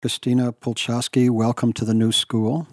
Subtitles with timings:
[0.00, 2.68] Christina Puchalski, welcome to the new school.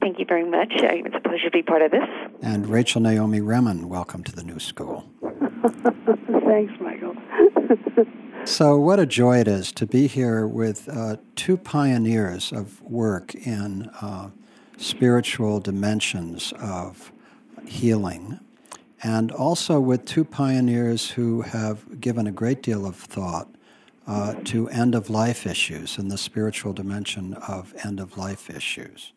[0.00, 0.68] Thank you very much.
[0.72, 2.08] It's a pleasure to be part of this.
[2.40, 5.04] And Rachel Naomi Remen, welcome to the new school.
[6.46, 7.14] Thanks, Michael.
[8.46, 13.34] so, what a joy it is to be here with uh, two pioneers of work
[13.34, 14.30] in uh,
[14.78, 17.12] spiritual dimensions of
[17.66, 18.40] healing,
[19.02, 23.46] and also with two pioneers who have given a great deal of thought
[24.10, 29.12] uh, to end of life issues and the spiritual dimension of end of life issues.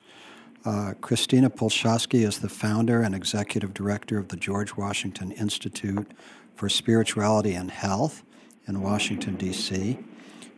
[0.65, 6.11] Uh, Christina Puchalski is the founder and executive director of the George Washington Institute
[6.55, 8.21] for Spirituality and Health
[8.67, 9.97] in Washington, D.C.,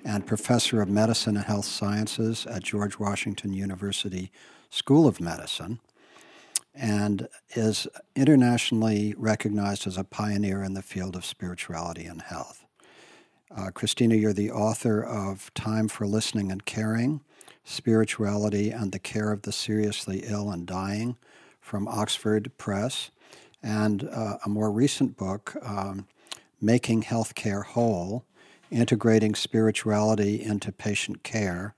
[0.04, 4.34] and professor of medicine and health sciences at George Washington University
[4.70, 5.80] School of Medicine,
[6.74, 12.65] and is internationally recognized as a pioneer in the field of spirituality and health.
[13.54, 17.22] Uh, Christina, you're the author of Time for Listening and Caring
[17.64, 21.16] Spirituality and the Care of the Seriously Ill and Dying
[21.62, 23.12] from Oxford Press,
[23.62, 26.08] and uh, a more recent book, um,
[26.60, 28.26] Making Healthcare Whole
[28.72, 31.76] Integrating Spirituality into Patient Care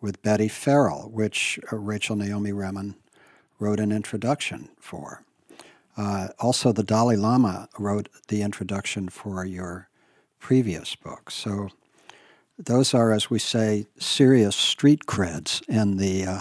[0.00, 2.94] with Betty Ferrell, which uh, Rachel Naomi Remen
[3.58, 5.24] wrote an introduction for.
[5.94, 9.88] Uh, also, the Dalai Lama wrote the introduction for your
[10.42, 11.34] previous books.
[11.34, 11.70] So
[12.58, 16.40] those are, as we say, serious street creds in the uh,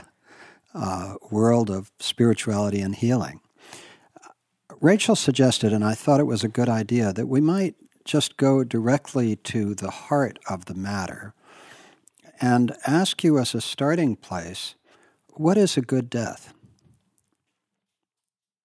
[0.73, 3.39] uh, world of spirituality and healing.
[4.81, 8.63] Rachel suggested, and I thought it was a good idea, that we might just go
[8.63, 11.35] directly to the heart of the matter
[12.41, 14.73] and ask you as a starting place
[15.35, 16.53] what is a good death?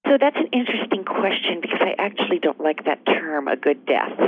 [0.06, 4.18] So that's an interesting question because I actually don't like that term, a good death.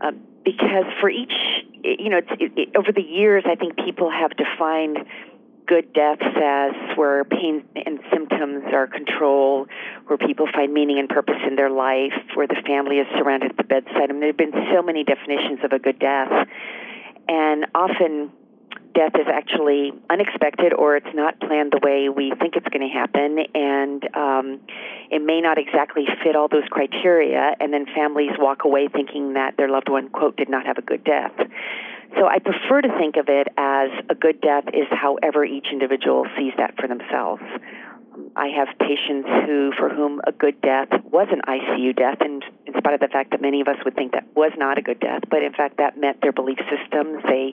[0.00, 0.12] Uh,
[0.46, 1.34] because for each,
[1.82, 4.98] you know, it, it, over the years, I think people have defined
[5.66, 9.68] good deaths as where pain and symptoms are controlled,
[10.06, 13.56] where people find meaning and purpose in their life, where the family is surrounded at
[13.56, 14.08] the bedside.
[14.08, 16.30] I mean, there have been so many definitions of a good death.
[17.28, 18.30] And often
[18.96, 22.92] death is actually unexpected or it's not planned the way we think it's going to
[22.92, 23.44] happen.
[23.54, 24.60] And um,
[25.10, 27.54] it may not exactly fit all those criteria.
[27.60, 30.82] And then families walk away thinking that their loved one quote did not have a
[30.82, 31.36] good death.
[32.16, 36.24] So i prefer to think of it as a good death is however each individual
[36.38, 37.42] sees that for themselves.
[38.34, 42.72] I have patients who, for whom a good death was an ICU death, and in
[42.76, 45.00] spite of the fact that many of us would think that was not a good
[45.00, 47.22] death, but in fact that met their belief systems.
[47.24, 47.52] They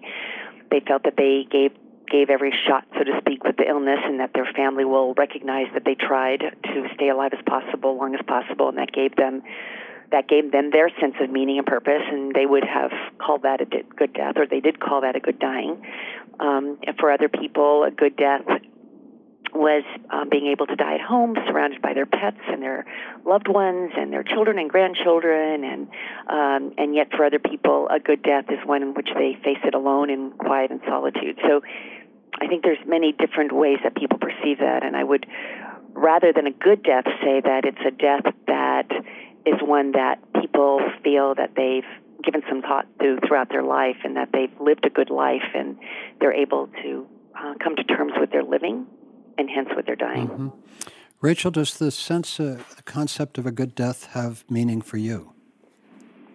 [0.72, 1.72] they felt that they gave
[2.09, 5.68] gave every shot, so to speak, with the illness, and that their family will recognize
[5.74, 9.41] that they tried to stay alive as possible, long as possible, and that gave them
[10.12, 13.62] that gave them their sense of meaning and purpose, and they would have called that
[13.62, 15.81] a good death, or they did call that a good dying.
[16.40, 18.45] Um, and for other people, a good death
[19.56, 22.86] was um, being able to die at home, surrounded by their pets and their
[23.25, 25.88] loved ones and their children and grandchildren, and
[26.28, 29.62] um, and yet for other people, a good death is one in which they face
[29.63, 31.40] it alone in quiet and solitude.
[31.47, 31.62] So,
[32.42, 35.25] I think there's many different ways that people perceive that, and I would
[35.94, 38.90] rather than a good death say that it's a death that
[39.46, 41.86] is one that people feel that they've
[42.24, 45.78] given some thought to throughout their life, and that they've lived a good life, and
[46.19, 47.06] they're able to
[47.38, 48.88] uh, come to terms with their living
[49.38, 50.28] and hence what they're dying.
[50.28, 50.50] Mm-hmm.
[51.22, 55.34] Rachel, does the sense, uh, the concept of a good death have meaning for you?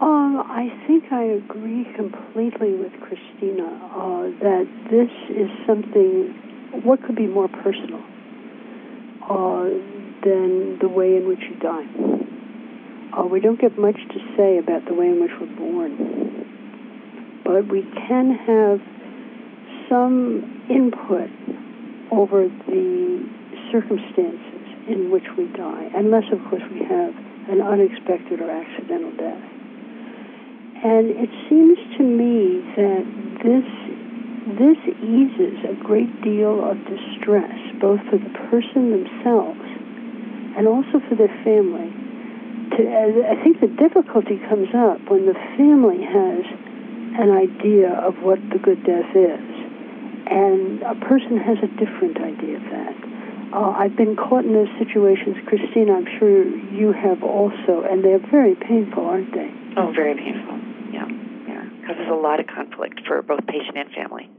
[0.00, 6.32] Um, I think I agree completely with Christina uh, that this is something,
[6.84, 8.02] what could be more personal
[9.28, 9.64] uh,
[10.24, 11.86] than the way in which you die?
[13.12, 17.66] Uh, we don't get much to say about the way in which we're born, but
[17.68, 18.80] we can have
[19.88, 21.28] some input
[22.10, 23.28] over the
[23.72, 27.12] circumstances in which we die, unless, of course, we have
[27.48, 29.44] an unexpected or accidental death.
[30.84, 33.04] And it seems to me that
[33.42, 33.66] this
[34.56, 37.52] this eases a great deal of distress,
[37.82, 39.60] both for the person themselves
[40.56, 41.92] and also for their family.
[42.72, 46.44] I think the difficulty comes up when the family has
[47.20, 49.57] an idea of what the good death is
[50.30, 52.94] and a person has a different idea of that.
[53.52, 55.94] Uh, I've been caught in those situations, Christina.
[55.94, 59.50] I'm sure you have also, and they're very painful, aren't they?
[59.76, 60.58] Oh, very painful.
[60.92, 61.08] Yeah,
[61.48, 61.64] yeah.
[61.80, 64.30] Because there's a lot of conflict for both patient and family.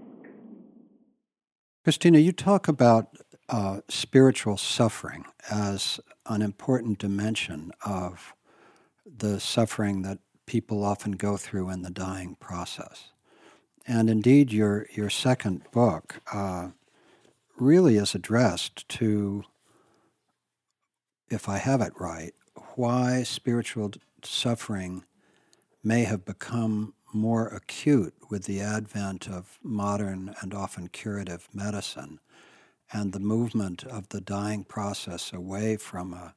[1.83, 8.35] Christina, you talk about uh, spiritual suffering as an important dimension of
[9.05, 13.11] the suffering that people often go through in the dying process.
[13.89, 16.69] And indeed, your, your second book uh,
[17.57, 19.45] really is addressed to,
[21.31, 22.35] if I have it right,
[22.75, 23.93] why spiritual
[24.23, 25.05] suffering
[25.83, 32.19] may have become more acute with the advent of modern and often curative medicine
[32.93, 36.35] and the movement of the dying process away from a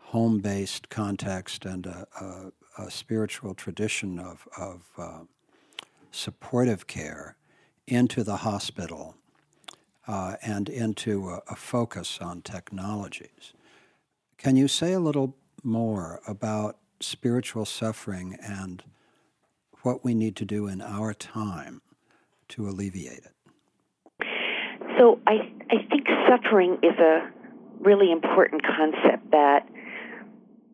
[0.00, 5.18] home based context and a, a, a, spiritual tradition of, of uh,
[6.10, 7.36] supportive care
[7.86, 9.14] into the hospital
[10.06, 13.52] uh, and into a, a focus on technologies.
[14.38, 18.82] Can you say a little more about spiritual suffering and
[19.82, 21.82] what we need to do in our time
[22.48, 23.34] to alleviate it?
[24.98, 27.30] So I, I think suffering is a
[27.80, 29.68] really important concept that,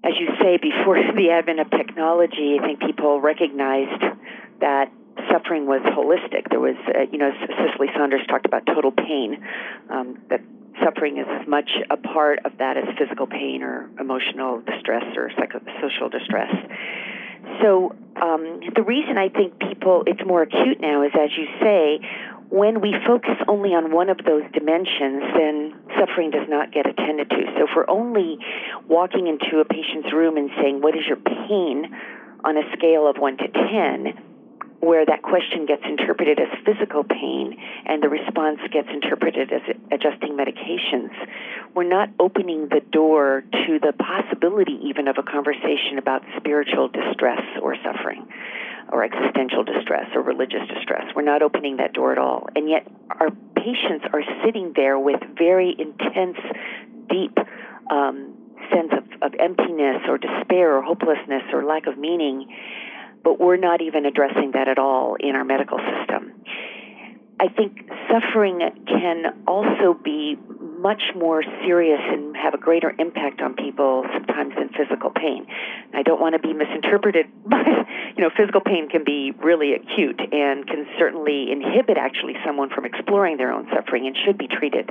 [0.05, 4.03] as you say, before the advent of technology, I think people recognized
[4.61, 4.91] that
[5.31, 6.51] suffering was holistic.
[6.51, 9.45] There was, uh, you know, Cicely Saunders talked about total pain,
[9.91, 10.41] um, that
[10.83, 15.31] suffering is as much a part of that as physical pain or emotional distress or
[15.39, 16.51] psychosocial distress.
[17.63, 22.01] So um, the reason I think people it's more acute now is, as you say,
[22.49, 27.31] when we focus only on one of those dimensions, then suffering does not get attended
[27.31, 27.37] to.
[27.57, 28.39] So if we're only
[28.89, 31.95] walking into a patient's room and saying, "What is your pain?"
[32.45, 34.13] on a scale of one to ten
[34.85, 40.37] where that question gets interpreted as physical pain and the response gets interpreted as adjusting
[40.37, 41.11] medications,
[41.75, 47.43] we're not opening the door to the possibility even of a conversation about spiritual distress
[47.63, 48.27] or suffering
[48.93, 51.05] or existential distress or religious distress.
[51.17, 52.49] We're not opening that door at all.
[52.55, 52.87] And yet
[53.19, 56.37] our patients are sitting there with very intense,
[57.09, 57.37] deep
[57.91, 58.35] um,
[58.73, 62.49] sense of, of emptiness or despair or hopelessness or lack of meaning
[63.25, 66.33] but we're not even addressing that at all in our medical system.
[67.41, 70.37] I think suffering can also be
[70.79, 75.47] much more serious and have a greater impact on people sometimes than physical pain.
[75.95, 77.67] I don't want to be misinterpreted, but
[78.17, 82.85] you know, physical pain can be really acute and can certainly inhibit actually someone from
[82.85, 84.91] exploring their own suffering and should be treated.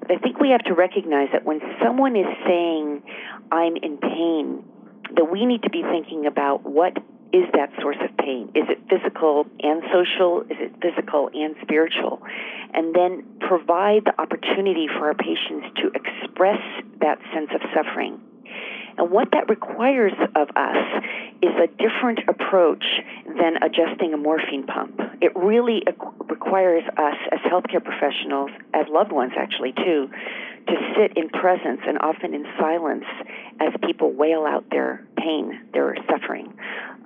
[0.00, 3.02] But I think we have to recognize that when someone is saying,
[3.52, 4.64] "I'm in pain,"
[5.14, 6.96] that we need to be thinking about what
[7.32, 8.50] is that source of pain?
[8.54, 10.42] Is it physical and social?
[10.42, 12.22] Is it physical and spiritual?
[12.72, 16.60] And then provide the opportunity for our patients to express
[17.00, 18.20] that sense of suffering.
[18.98, 21.04] And what that requires of us
[21.40, 22.84] is a different approach
[23.26, 25.00] than adjusting a morphine pump.
[25.20, 25.84] It really
[26.28, 30.10] requires us as healthcare professionals, as loved ones actually too,
[30.68, 33.04] to sit in presence and often in silence
[33.60, 36.56] as people wail out their pain, their suffering,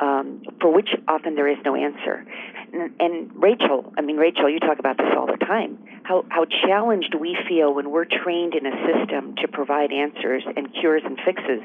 [0.00, 2.26] um, for which often there is no answer.
[2.72, 5.78] And, and Rachel, I mean, Rachel, you talk about this all the time.
[6.02, 10.68] How, how challenged we feel when we're trained in a system to provide answers and
[10.74, 11.62] cures and fixes,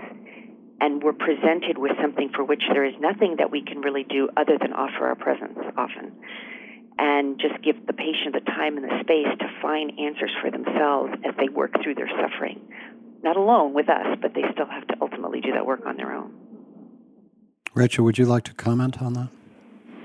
[0.79, 4.29] and we're presented with something for which there is nothing that we can really do
[4.37, 6.11] other than offer our presence often
[6.99, 11.13] and just give the patient the time and the space to find answers for themselves
[11.25, 12.59] as they work through their suffering.
[13.23, 16.13] Not alone with us, but they still have to ultimately do that work on their
[16.13, 16.33] own.
[17.73, 19.29] Rachel, would you like to comment on that?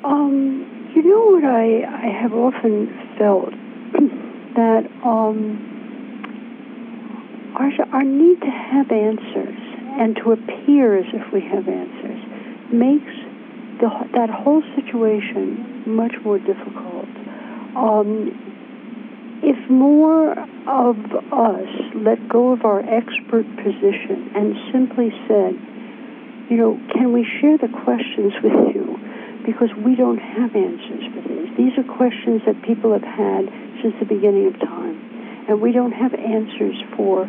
[0.05, 3.51] Um, you know what I, I have often felt
[4.57, 5.73] that um,
[7.57, 9.59] our, our need to have answers
[10.01, 12.21] and to appear as if we have answers
[12.73, 13.13] makes
[13.81, 17.09] the, that whole situation much more difficult.
[17.77, 18.53] Um,
[19.43, 20.39] if more
[20.71, 20.97] of
[21.35, 25.59] us let go of our expert position and simply said,
[26.49, 28.99] you know, can we share the questions with you?
[29.45, 31.51] Because we don't have answers for these.
[31.59, 33.51] These are questions that people have had
[33.83, 34.95] since the beginning of time.
[35.49, 37.27] And we don't have answers for,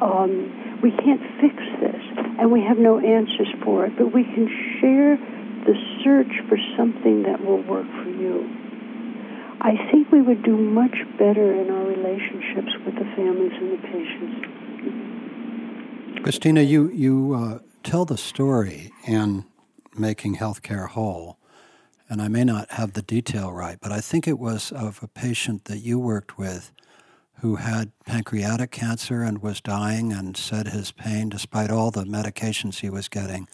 [0.00, 2.00] um, we can't fix this,
[2.40, 4.48] and we have no answers for it, but we can
[4.80, 5.20] share
[5.70, 8.42] the search for something that will work for you.
[9.60, 13.78] I think we would do much better in our relationships with the families and the
[13.86, 14.34] patients.
[16.24, 19.44] Christina, you you uh, tell the story in
[19.96, 21.38] making healthcare whole,
[22.08, 25.08] and I may not have the detail right, but I think it was of a
[25.08, 26.72] patient that you worked with
[27.42, 32.80] who had pancreatic cancer and was dying and said his pain, despite all the medications
[32.80, 33.46] he was getting,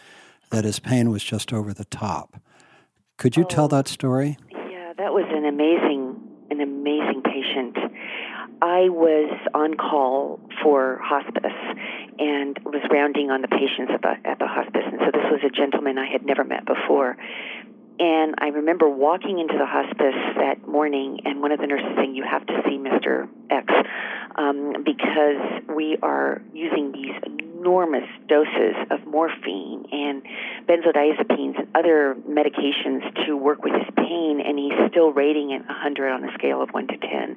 [0.51, 2.41] that his pain was just over the top.
[3.17, 4.37] Could you oh, tell that story?
[4.51, 7.77] Yeah, that was an amazing, an amazing patient.
[8.63, 11.61] I was on call for hospice
[12.19, 14.85] and was rounding on the patients at the, at the hospice.
[14.85, 17.17] And so this was a gentleman I had never met before.
[17.99, 22.15] And I remember walking into the hospice that morning, and one of the nurses saying,
[22.15, 23.29] "You have to see Mr.
[23.51, 23.73] X
[24.37, 30.23] um, because we are using these enormous doses of morphine and
[30.69, 36.11] benzodiazepines and other medications to work with his pain, and he's still rating it 100
[36.11, 37.37] on a scale of 1 to 10.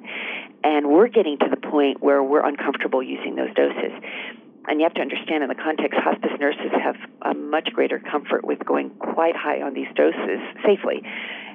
[0.62, 3.92] And we're getting to the point where we're uncomfortable using those doses."
[4.68, 8.44] And you have to understand in the context, hospice nurses have a much greater comfort
[8.44, 11.02] with going quite high on these doses safely.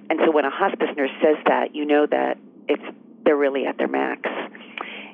[0.10, 2.84] And so when a hospice nurse says that, you know that it's
[3.24, 4.22] they're really at their max.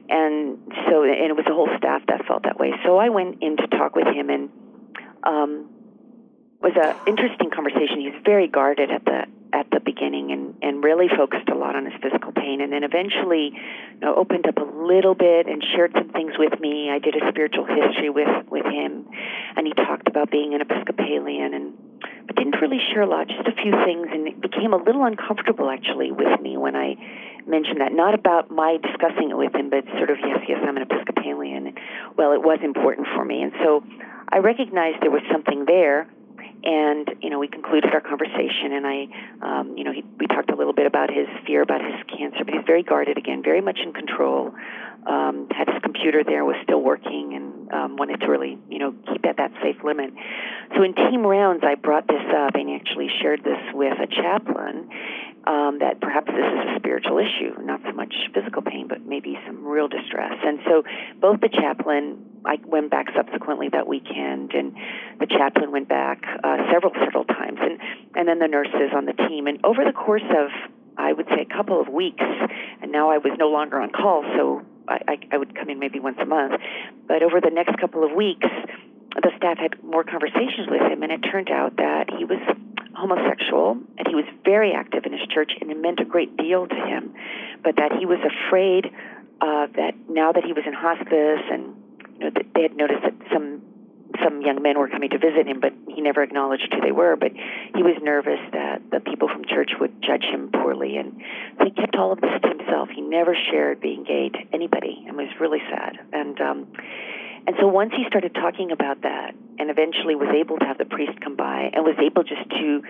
[0.09, 0.57] And
[0.89, 2.73] so, and it was the whole staff that felt that way.
[2.83, 4.49] So I went in to talk with him, and
[5.23, 5.69] um,
[6.61, 8.01] was an interesting conversation.
[8.01, 11.75] He was very guarded at the at the beginning and, and really focused a lot
[11.75, 15.63] on his physical pain and then eventually you know, opened up a little bit and
[15.75, 16.89] shared some things with me.
[16.89, 19.07] I did a spiritual history with, with him
[19.55, 21.73] and he talked about being an Episcopalian and
[22.27, 25.03] but didn't really share a lot, just a few things and it became a little
[25.03, 26.95] uncomfortable actually with me when I
[27.45, 27.91] mentioned that.
[27.91, 31.73] Not about my discussing it with him, but sort of yes, yes, I'm an Episcopalian.
[32.17, 33.41] Well, it was important for me.
[33.41, 33.83] And so
[34.29, 36.07] I recognized there was something there
[36.63, 39.07] and you know we concluded our conversation and i
[39.41, 42.43] um, you know he, we talked a little bit about his fear about his cancer
[42.45, 44.53] but he's very guarded again very much in control.
[45.01, 48.93] Um, had his computer there was still working and um, wanted to really you know
[49.11, 50.13] keep at that safe limit.
[50.75, 54.89] So in team rounds i brought this up and actually shared this with a chaplain
[55.45, 59.37] um, that perhaps this is a spiritual issue, not so much physical pain, but maybe
[59.45, 60.33] some real distress.
[60.43, 60.83] And so
[61.19, 64.75] both the chaplain, I went back subsequently that weekend, and
[65.19, 67.79] the chaplain went back uh, several, several times, and,
[68.15, 69.47] and then the nurses on the team.
[69.47, 70.49] And over the course of,
[70.97, 72.23] I would say, a couple of weeks,
[72.81, 75.79] and now I was no longer on call, so I, I, I would come in
[75.79, 76.53] maybe once a month.
[77.07, 78.47] But over the next couple of weeks,
[79.15, 82.39] the staff had more conversations with him, and it turned out that he was
[82.95, 86.67] homosexual and he was very active in his church, and it meant a great deal
[86.67, 87.13] to him.
[87.63, 88.91] But that he was afraid
[89.41, 91.75] uh, that now that he was in hospice, and
[92.17, 93.61] you know, they had noticed that some
[94.23, 97.15] some young men were coming to visit him, but he never acknowledged who they were.
[97.15, 101.21] But he was nervous that the people from church would judge him poorly, and
[101.57, 102.89] so he kept all of this to himself.
[102.93, 105.97] He never shared being gay to anybody, and was really sad.
[106.13, 106.67] And um,
[107.47, 110.85] and so once he started talking about that and eventually was able to have the
[110.85, 112.81] priest come by and was able just to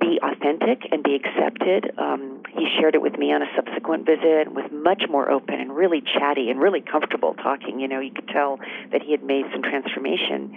[0.00, 4.46] be authentic and be accepted, um, he shared it with me on a subsequent visit
[4.46, 7.80] and was much more open and really chatty and really comfortable talking.
[7.80, 8.58] You know, you could tell
[8.90, 10.56] that he had made some transformation.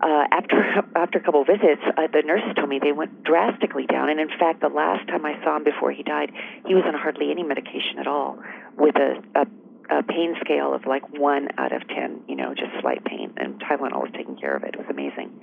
[0.00, 0.58] Uh, after
[0.96, 4.10] after a couple of visits, uh, the nurses told me they went drastically down.
[4.10, 6.32] And in fact, the last time I saw him before he died,
[6.66, 8.38] he was on hardly any medication at all,
[8.76, 9.46] with a, a
[9.90, 13.60] a pain scale of like one out of ten, you know, just slight pain, and
[13.60, 14.74] Tylenol was taking care of it.
[14.74, 15.40] It was amazing.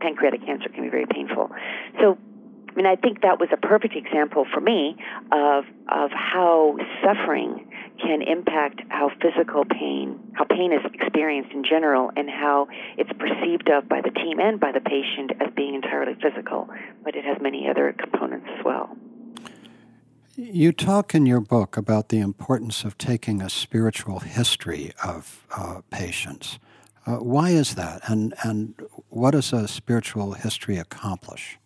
[0.00, 1.50] Pancreatic cancer can be very painful.
[2.00, 2.18] So,
[2.70, 4.96] I mean, I think that was a perfect example for me
[5.30, 7.68] of of how suffering
[8.00, 13.68] can impact how physical pain, how pain is experienced in general, and how it's perceived
[13.68, 16.68] of by the team and by the patient as being entirely physical,
[17.04, 18.96] but it has many other components as well.
[20.34, 25.82] You talk in your book about the importance of taking a spiritual history of uh,
[25.90, 26.58] patients.
[27.04, 28.74] Uh, why is that, and and
[29.10, 31.58] what does a spiritual history accomplish?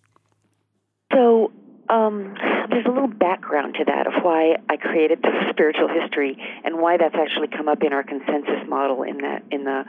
[1.12, 1.52] So
[1.88, 2.34] um,
[2.70, 6.96] there's a little background to that of why I created the spiritual history and why
[6.96, 9.84] that's actually come up in our consensus model in that in the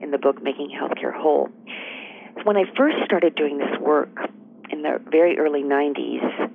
[0.00, 1.48] in the book Making Healthcare Whole.
[2.44, 4.16] When I first started doing this work
[4.70, 6.50] in the very early 90s,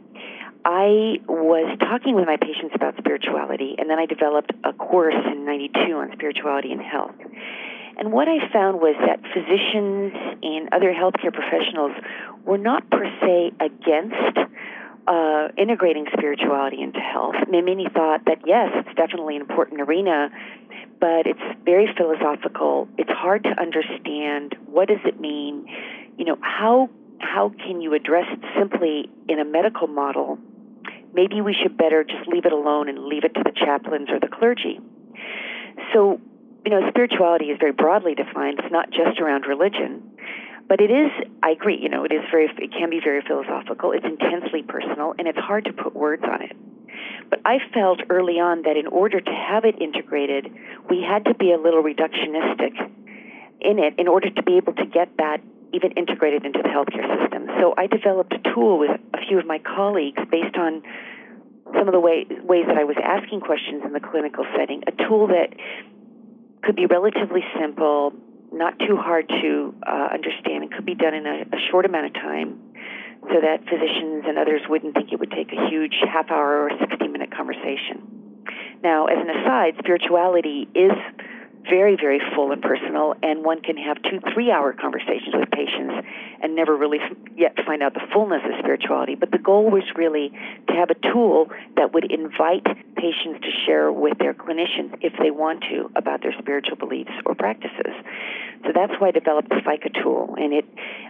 [0.65, 5.45] I was talking with my patients about spirituality, and then I developed a course in
[5.45, 7.13] 92 on spirituality and health.
[7.97, 11.91] And what I found was that physicians and other healthcare professionals
[12.45, 14.39] were not per se against
[15.07, 17.35] uh, integrating spirituality into health.
[17.47, 20.29] Many thought that yes, it's definitely an important arena,
[20.99, 22.89] but it's very philosophical.
[22.97, 24.55] It's hard to understand.
[24.65, 25.67] What does it mean?
[26.17, 30.39] You know, how how can you address it simply in a medical model
[31.15, 34.19] maybe we should better just leave it alone and leave it to the chaplains or
[34.19, 34.79] the clergy.
[35.93, 36.19] So,
[36.65, 38.59] you know, spirituality is very broadly defined.
[38.59, 40.03] It's not just around religion,
[40.67, 41.11] but it is.
[41.41, 41.79] I agree.
[41.79, 42.45] You know, it is very.
[42.57, 43.91] It can be very philosophical.
[43.91, 46.55] It's intensely personal, and it's hard to put words on it.
[47.29, 50.51] But I felt early on that in order to have it integrated,
[50.89, 52.73] we had to be a little reductionistic
[53.61, 55.41] in it in order to be able to get that
[55.73, 57.34] even integrated into the healthcare system.
[57.59, 60.83] So I developed a tool with a few of my colleagues based on
[61.77, 64.91] some of the way, ways that I was asking questions in the clinical setting, a
[65.07, 65.55] tool that
[66.63, 68.13] could be relatively simple,
[68.51, 72.07] not too hard to uh, understand, and could be done in a, a short amount
[72.07, 72.59] of time
[73.29, 76.71] so that physicians and others wouldn't think it would take a huge half hour or
[76.77, 78.45] 60 minute conversation.
[78.83, 80.93] Now, as an aside, spirituality is
[81.69, 86.05] very, very full and personal, and one can have two, three hour conversations with patients
[86.41, 86.99] and never really
[87.35, 89.15] yet find out the fullness of spirituality.
[89.15, 90.29] But the goal was really
[90.67, 95.31] to have a tool that would invite patients to share with their clinicians if they
[95.31, 97.93] want to about their spiritual beliefs or practices.
[98.63, 100.65] So that's why I developed the FICA tool, and it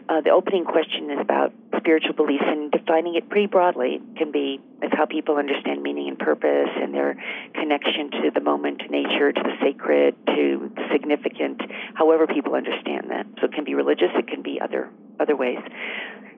[0.10, 4.60] uh, the opening question is about spiritual beliefs and defining it pretty broadly can be
[4.82, 7.16] is how people understand meaning and purpose and their
[7.54, 11.62] connection to the moment, to nature, to the sacred, to the significant,
[11.94, 13.26] however people understand that.
[13.40, 15.60] So it can be religious, it can be other other ways.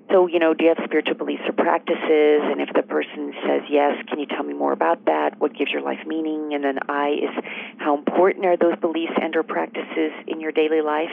[0.10, 2.40] So, you know, do you have spiritual beliefs or practices?
[2.48, 5.38] And if the person says yes, can you tell me more about that?
[5.38, 6.54] What gives your life meaning?
[6.54, 7.44] And then I is
[7.78, 11.12] how important are those beliefs and or practices in your daily life?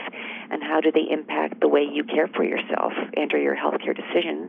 [0.49, 3.95] And how do they impact the way you care for yourself and or your healthcare
[3.95, 4.47] decisions?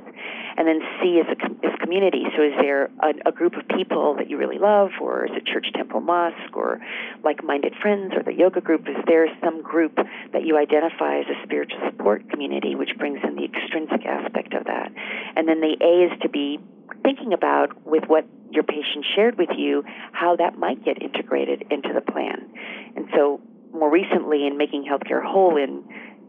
[0.56, 2.22] And then C is, a, is community.
[2.36, 5.44] So is there a, a group of people that you really love or is it
[5.46, 6.78] church, temple, mosque or
[7.24, 8.86] like-minded friends or the yoga group?
[8.86, 9.98] Is there some group
[10.32, 14.54] that you identify as a spiritual support community which brings in the extrinsic aspect aspect
[14.54, 14.92] of that.
[15.36, 16.58] And then the A is to be
[17.02, 21.90] thinking about with what your patient shared with you how that might get integrated into
[21.92, 22.48] the plan.
[22.94, 23.40] And so,
[23.72, 25.84] more recently, in making healthcare whole, in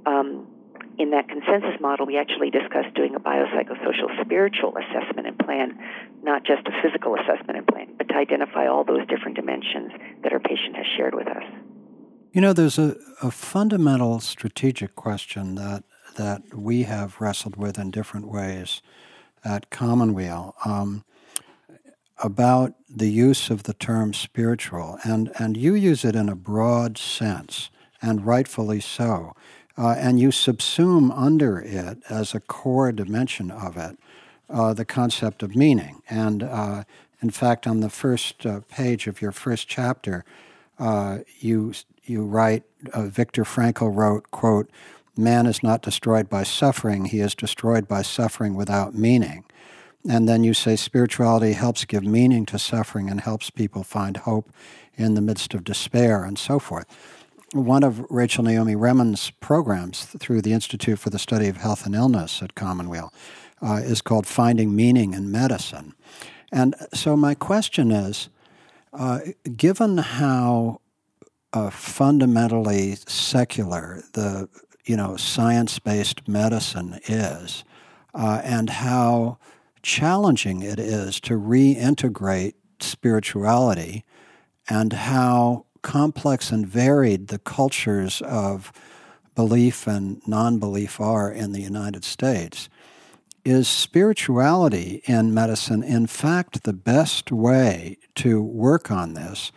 [0.05, 0.47] um,
[0.97, 5.77] in that consensus model, we actually discussed doing a biopsychosocial spiritual assessment and plan,
[6.23, 9.91] not just a physical assessment and plan, but to identify all those different dimensions
[10.23, 11.43] that our patient has shared with us.
[12.33, 15.83] You know, there's a, a fundamental strategic question that
[16.17, 18.81] that we have wrestled with in different ways
[19.43, 21.03] at Commonweal um,
[22.21, 24.97] about the use of the term spiritual.
[25.03, 27.69] And, and you use it in a broad sense,
[28.01, 29.33] and rightfully so.
[29.77, 33.97] Uh, and you subsume under it as a core dimension of it
[34.49, 36.01] uh, the concept of meaning.
[36.09, 36.83] And uh,
[37.21, 40.25] in fact, on the first uh, page of your first chapter,
[40.79, 42.63] uh, you you write.
[42.93, 44.69] Uh, Viktor Frankl wrote, "quote
[45.17, 49.45] man is not destroyed by suffering, he is destroyed by suffering without meaning.
[50.09, 54.51] And then you say spirituality helps give meaning to suffering and helps people find hope
[54.95, 56.85] in the midst of despair and so forth.
[57.53, 61.95] One of Rachel Naomi Remen's programs through the Institute for the Study of Health and
[61.95, 63.13] Illness at Commonweal
[63.61, 65.93] uh, is called Finding Meaning in Medicine.
[66.51, 68.29] And so my question is
[68.93, 69.19] uh,
[69.55, 70.81] given how
[71.53, 74.49] uh, fundamentally secular the
[74.87, 77.63] you know, science based medicine is
[78.13, 79.37] uh, and how
[79.83, 84.05] challenging it is to reintegrate spirituality
[84.69, 88.71] and how complex and varied the cultures of
[89.35, 92.69] belief and non belief are in the United States.
[93.45, 99.53] Is spirituality in medicine, in fact, the best way to work on this,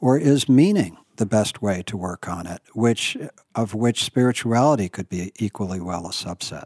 [0.00, 3.16] or is meaning the best way to work on it, which
[3.54, 6.64] of which spirituality could be equally well a subset?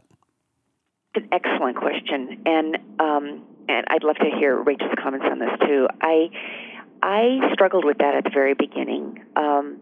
[1.15, 5.87] An excellent question, and um, and I'd love to hear Rachel's comments on this too.
[6.01, 6.29] I
[7.01, 9.23] I struggled with that at the very beginning.
[9.35, 9.77] Um,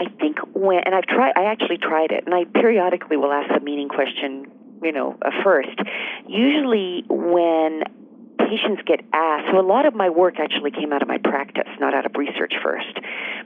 [0.00, 3.52] I think when and I've tried, I actually tried it, and I periodically will ask
[3.52, 4.50] the meaning question,
[4.82, 5.78] you know, uh, first.
[6.26, 7.82] Usually, when
[8.38, 11.68] patients get asked, so a lot of my work actually came out of my practice,
[11.80, 12.94] not out of research first.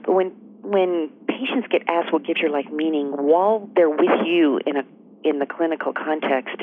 [0.05, 0.29] But when
[0.61, 4.83] when patients get asked what gives your life meaning while they're with you in a
[5.23, 6.55] in the clinical context,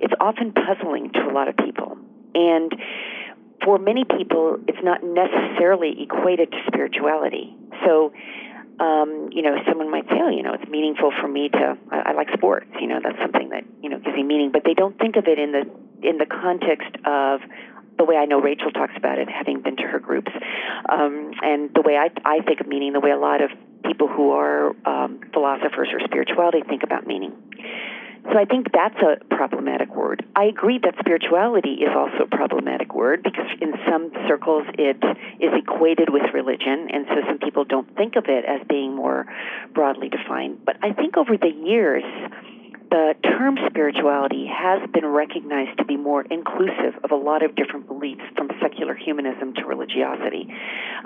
[0.00, 1.98] it's often puzzling to a lot of people.
[2.34, 2.72] And
[3.64, 7.54] for many people, it's not necessarily equated to spirituality.
[7.84, 8.12] So,
[8.80, 12.10] um, you know, someone might say, oh, you know, it's meaningful for me to, I,
[12.10, 14.74] I like sports, you know, that's something that, you know, gives me meaning, but they
[14.74, 15.62] don't think of it in the,
[16.08, 17.40] in the context of,
[17.98, 20.30] the way I know Rachel talks about it, having been to her groups,
[20.88, 23.50] um, and the way I, I think of meaning, the way a lot of
[23.84, 27.32] people who are um, philosophers or spirituality think about meaning.
[28.24, 30.24] So I think that's a problematic word.
[30.36, 35.02] I agree that spirituality is also a problematic word because in some circles it
[35.40, 39.26] is equated with religion, and so some people don't think of it as being more
[39.72, 40.64] broadly defined.
[40.64, 42.04] But I think over the years,
[42.90, 47.86] the term spirituality has been recognized to be more inclusive of a lot of different
[47.86, 50.48] beliefs from secular humanism to religiosity.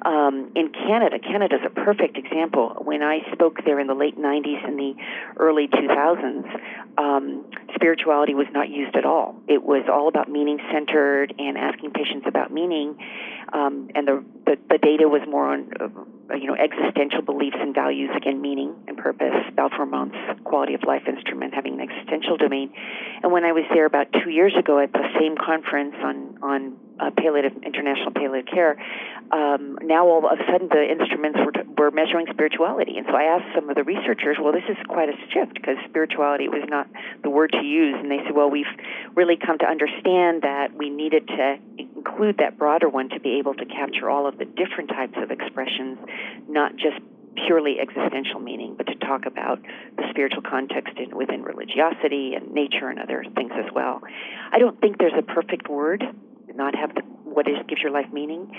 [0.05, 2.77] Um, in Canada, Canada's a perfect example.
[2.85, 4.95] When I spoke there in the late 90s and the
[5.39, 9.37] early 2000s, um, spirituality was not used at all.
[9.49, 12.97] It was all about meaning centered and asking patients about meaning,
[13.53, 15.89] um, and the, the, the data was more on uh,
[16.33, 19.35] Uh, you know existential beliefs and values, again meaning and purpose.
[19.55, 22.73] Balfour Mount's quality of life instrument having an existential domain.
[23.23, 26.77] And when I was there about two years ago at the same conference on on
[27.01, 28.77] uh, palliative international palliative care,
[29.31, 32.99] um, now all of a sudden the instruments were, t- were measuring spirituality.
[32.99, 35.77] And so I asked some of the researchers, well, this is quite a shift because
[35.89, 36.87] spirituality was not
[37.23, 37.97] the word to use.
[37.99, 38.71] And they said, well, we've
[39.15, 43.55] really come to understand that we needed to include that broader one to be able
[43.55, 45.99] to capture all of the different types of expressions,
[46.49, 46.99] not just
[47.47, 49.59] purely existential meaning, but to talk about
[49.97, 54.03] the spiritual context in, within religiosity and nature and other things as well.
[54.53, 56.05] I don't think there's a perfect word
[56.57, 58.53] not have the what is gives your life meaning.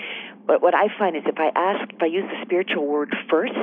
[0.46, 3.54] But what I find is if I ask, if I use the spiritual word first,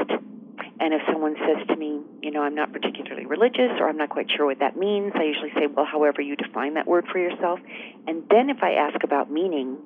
[0.80, 4.10] and if someone says to me, you know, I'm not particularly religious or I'm not
[4.10, 7.20] quite sure what that means, I usually say, well, however you define that word for
[7.20, 7.60] yourself.
[8.08, 9.78] And then if I ask about meaning,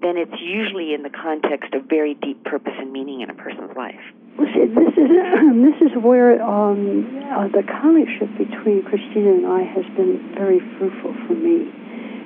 [0.00, 3.76] then it's usually in the context of very deep purpose and meaning in a person's
[3.76, 4.00] life.
[4.38, 5.10] Well, see, this is
[5.68, 7.04] this is where um,
[7.36, 11.68] uh, the colleagueship between Christina and I has been very fruitful for me,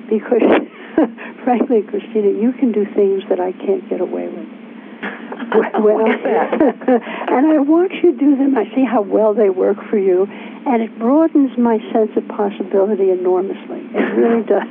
[0.07, 0.39] because
[1.43, 4.47] frankly, Christina, you can do things that I can't get away with.
[5.83, 8.57] well, and I watch you do them.
[8.57, 13.11] I see how well they work for you, and it broadens my sense of possibility
[13.11, 13.83] enormously.
[13.93, 14.63] It really does.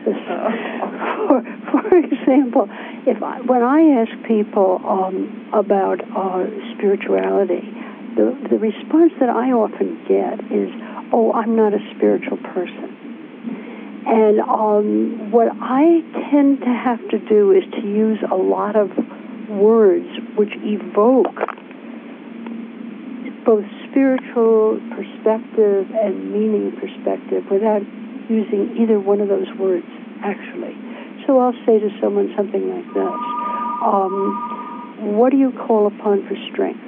[1.28, 2.68] for, for example,
[3.06, 7.62] if I, when I ask people um, about uh, spirituality,
[8.16, 10.70] the the response that I often get is,
[11.12, 12.93] "Oh, I'm not a spiritual person."
[14.06, 18.90] And um, what I tend to have to do is to use a lot of
[19.48, 21.40] words which evoke
[23.44, 27.82] both spiritual perspective and meaning perspective without
[28.28, 29.86] using either one of those words,
[30.24, 30.76] actually.
[31.26, 33.20] So I'll say to someone something like this
[33.84, 36.80] um, What do you call upon for strength?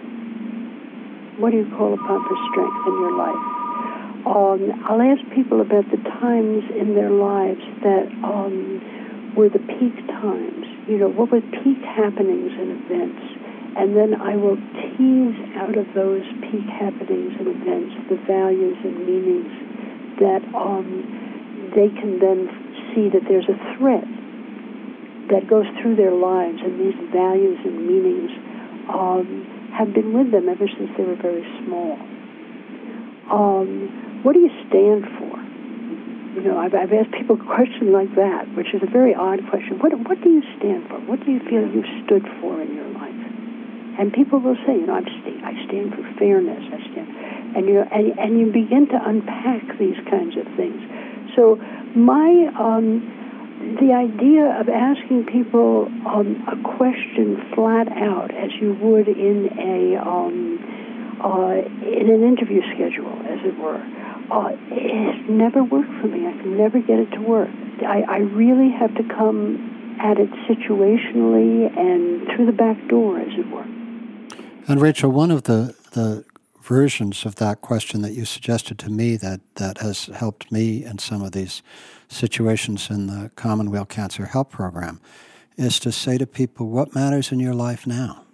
[1.38, 3.56] What do you call upon for strength in your life?
[4.27, 8.83] Um, I'll ask people about the times in their lives that um,
[9.39, 10.67] were the peak times.
[10.91, 13.23] You know, what were peak happenings and events?
[13.79, 19.07] And then I will tease out of those peak happenings and events the values and
[19.07, 19.53] meanings
[20.19, 22.51] that um, they can then
[22.91, 24.09] see that there's a thread
[25.31, 28.31] that goes through their lives, and these values and meanings
[28.91, 31.99] um, have been with them ever since they were very small.
[33.31, 35.39] Um, what do you stand for?
[36.35, 39.39] You know, I've, I've asked people a question like that, which is a very odd
[39.47, 39.79] question.
[39.79, 40.99] What, what do you stand for?
[41.07, 43.15] What do you feel you've stood for in your life?
[44.03, 46.59] And people will say, you know, I'm st- I stand for fairness.
[46.59, 47.09] I stand,
[47.55, 50.83] and you know, and, and you begin to unpack these kinds of things.
[51.39, 51.57] So
[51.95, 53.01] my um,
[53.81, 60.03] the idea of asking people um, a question flat out, as you would in a
[60.03, 60.61] um,
[61.25, 63.81] uh, in an interview schedule, as it were,
[64.31, 66.27] uh, it's never worked for me.
[66.27, 67.51] I can never get it to work.
[67.87, 73.33] I, I really have to come at it situationally and through the back door, as
[73.39, 73.67] it were.
[74.69, 76.25] And Rachel, one of the, the
[76.61, 80.99] versions of that question that you suggested to me that, that has helped me in
[80.99, 81.62] some of these
[82.09, 85.01] situations in the Commonweal Cancer Help Program
[85.57, 88.25] is to say to people, what matters in your life now?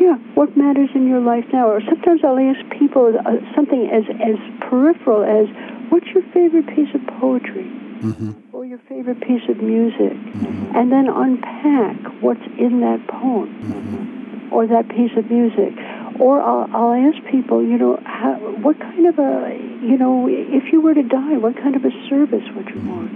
[0.00, 1.68] Yeah, what matters in your life now?
[1.68, 4.36] Or sometimes I'll ask people uh, something as, as
[4.74, 5.46] peripheral as,
[5.90, 7.70] what's your favorite piece of poetry?
[8.02, 8.32] Mm-hmm.
[8.52, 10.18] Or your favorite piece of music?
[10.34, 10.76] Mm-hmm.
[10.76, 14.52] And then unpack what's in that poem mm-hmm.
[14.52, 15.72] or that piece of music.
[16.18, 20.72] Or I'll, I'll ask people, you know, how, what kind of a, you know, if
[20.72, 23.10] you were to die, what kind of a service would you want?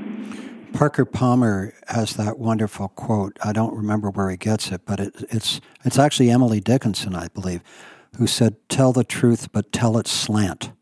[0.72, 3.36] Parker Palmer has that wonderful quote.
[3.42, 7.28] I don't remember where he gets it, but it, it's it's actually Emily Dickinson, I
[7.28, 7.62] believe,
[8.16, 10.72] who said, "Tell the truth, but tell it slant."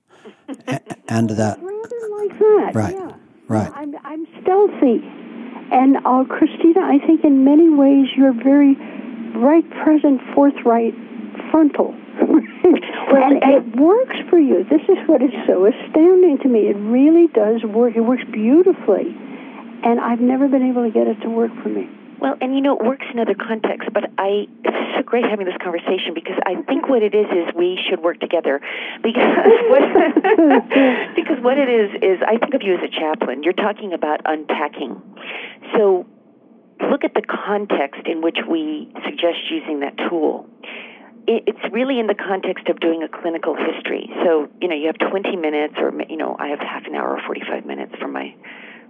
[1.09, 3.17] And that like that, right, yeah.
[3.49, 3.73] right.
[3.75, 5.03] I'm I'm stealthy,
[5.73, 8.75] and uh, Christina, I think in many ways you're very
[9.37, 10.95] right, present, forthright,
[11.51, 11.95] frontal.
[12.19, 14.65] and it works for you.
[14.65, 16.69] This is what is so astounding to me.
[16.71, 17.95] It really does work.
[17.95, 19.15] It works beautifully
[19.87, 21.89] and I've never been able to get it to work for me.
[22.27, 25.47] Well, and you know, it works in other contexts, but I it's so great having
[25.47, 28.59] this conversation because I think what it is is we should work together
[29.01, 29.83] because what,
[31.15, 33.45] because what it is is I think of you as a chaplain.
[33.45, 35.01] You're talking about unpacking.
[35.77, 36.05] So
[36.91, 40.51] look at the context in which we suggest using that tool,
[41.29, 44.11] it's really in the context of doing a clinical history.
[44.27, 47.19] So, you know, you have 20 minutes, or, you know, I have half an hour
[47.19, 48.35] or 45 minutes for my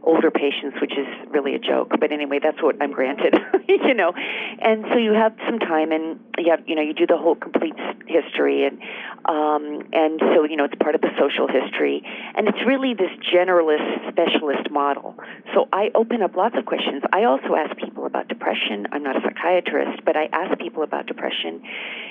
[0.06, 1.90] older patients, which is really a joke.
[1.98, 3.34] But anyway, that's what I'm granted,
[3.68, 4.12] you know.
[4.14, 7.34] And so you have some time, and you have, you know, you do the whole
[7.34, 7.74] complete
[8.06, 8.78] history, and
[9.26, 12.02] um, and so you know it's part of the social history,
[12.34, 15.14] and it's really this generalist specialist model.
[15.52, 17.02] So I open up lots of questions.
[17.12, 18.86] I also ask people about depression.
[18.92, 21.62] I'm not a psychiatrist, but I ask people about depression,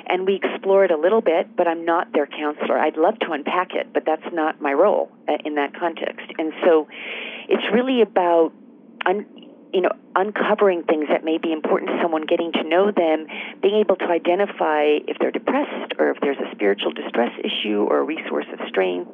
[0.07, 1.55] and we explore it a little bit.
[1.55, 2.77] But I'm not their counselor.
[2.77, 6.25] I'd love to unpack it, but that's not my role uh, in that context.
[6.37, 6.87] And so
[7.47, 8.51] it's really about
[9.05, 9.25] un,
[9.73, 13.27] you know uncovering things that may be important to someone, getting to know them,
[13.61, 17.99] being able to identify if they're depressed or if there's a spiritual distress issue or
[17.99, 19.11] a resource of strength.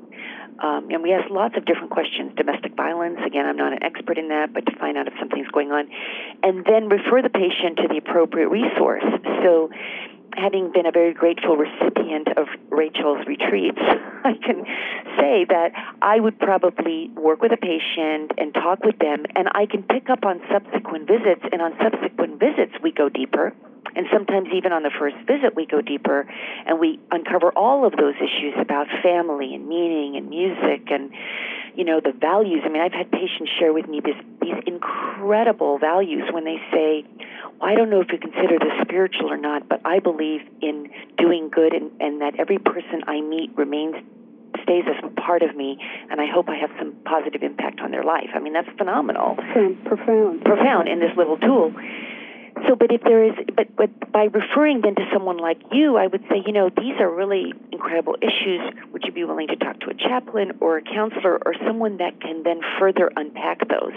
[0.62, 2.34] Um, and we ask lots of different questions.
[2.38, 5.47] Domestic violence, again, I'm not an expert in that, but to find out if something's
[5.47, 5.89] going on.
[6.43, 9.04] And then refer the patient to the appropriate resource.
[9.41, 9.71] So
[10.35, 13.79] having been a very grateful recipient of Rachel's retreats,
[14.23, 14.65] I can
[15.19, 19.65] say that I would probably work with a patient and talk with them, and I
[19.65, 23.53] can pick up on subsequent visits, and on subsequent visits, we go deeper.
[23.95, 26.25] And sometimes, even on the first visit, we go deeper
[26.65, 31.11] and we uncover all of those issues about family and meaning and music and,
[31.75, 32.61] you know, the values.
[32.63, 37.05] I mean, I've had patients share with me this, these incredible values when they say,
[37.59, 40.89] well, I don't know if you consider this spiritual or not, but I believe in
[41.17, 43.95] doing good and, and that every person I meet remains
[44.63, 45.77] stays as a part of me,
[46.09, 48.29] and I hope I have some positive impact on their life.
[48.33, 49.37] I mean, that's phenomenal.
[49.85, 50.43] profound.
[50.43, 51.73] Profound in this little tool.
[52.67, 56.07] So, but if there is, but, but by referring then to someone like you, I
[56.07, 58.61] would say, you know, these are really incredible issues.
[58.91, 62.19] Would you be willing to talk to a chaplain or a counselor or someone that
[62.19, 63.93] can then further unpack those?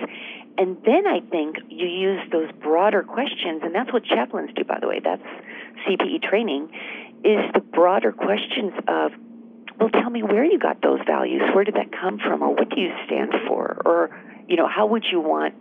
[0.57, 4.79] And then I think you use those broader questions, and that's what chaplains do, by
[4.81, 5.01] the way.
[5.03, 5.23] That's
[5.87, 6.71] CPE training,
[7.25, 9.13] is the broader questions of,
[9.81, 11.43] well, tell me where you got those values.
[11.55, 12.43] Where did that come from?
[12.43, 13.83] Or what do you stand for?
[13.85, 14.11] Or,
[14.47, 15.55] you know, how would you want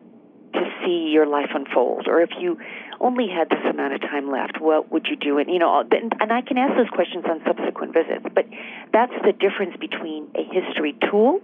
[0.53, 2.07] to see your life unfold?
[2.07, 2.57] Or if you
[2.99, 5.37] only had this amount of time left, what would you do?
[5.37, 8.25] And you know, and I can ask those questions on subsequent visits.
[8.33, 8.45] But
[8.91, 11.41] that's the difference between a history tool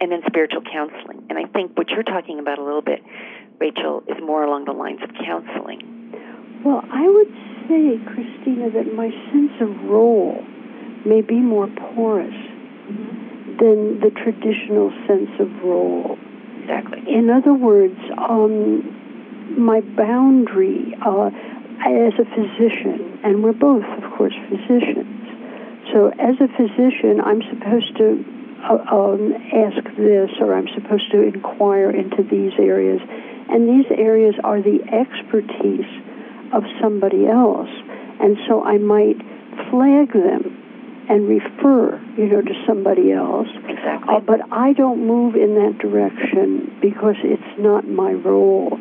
[0.00, 1.26] and then spiritual counseling.
[1.28, 3.02] And I think what you're talking about a little bit,
[3.58, 6.12] Rachel, is more along the lines of counseling.
[6.64, 7.32] Well, I would
[7.68, 10.44] say, Christina, that my sense of role
[11.06, 13.56] may be more porous mm-hmm.
[13.56, 16.18] than the traditional sense of role.
[16.60, 17.02] Exactly.
[17.08, 18.84] In other words, um,
[19.58, 21.30] my boundary uh,
[21.80, 25.08] as a physician, and we're both, of course, physicians.
[25.92, 28.24] So, as a physician, I'm supposed to
[28.62, 33.00] uh, um, ask this or I'm supposed to inquire into these areas.
[33.48, 35.88] And these areas are the expertise
[36.52, 37.70] of somebody else.
[38.20, 39.16] And so I might
[39.70, 40.59] flag them
[41.10, 43.48] and refer, you know, to somebody else.
[43.66, 44.14] Exactly.
[44.14, 48.78] Uh, but I don't move in that direction because it's not my role.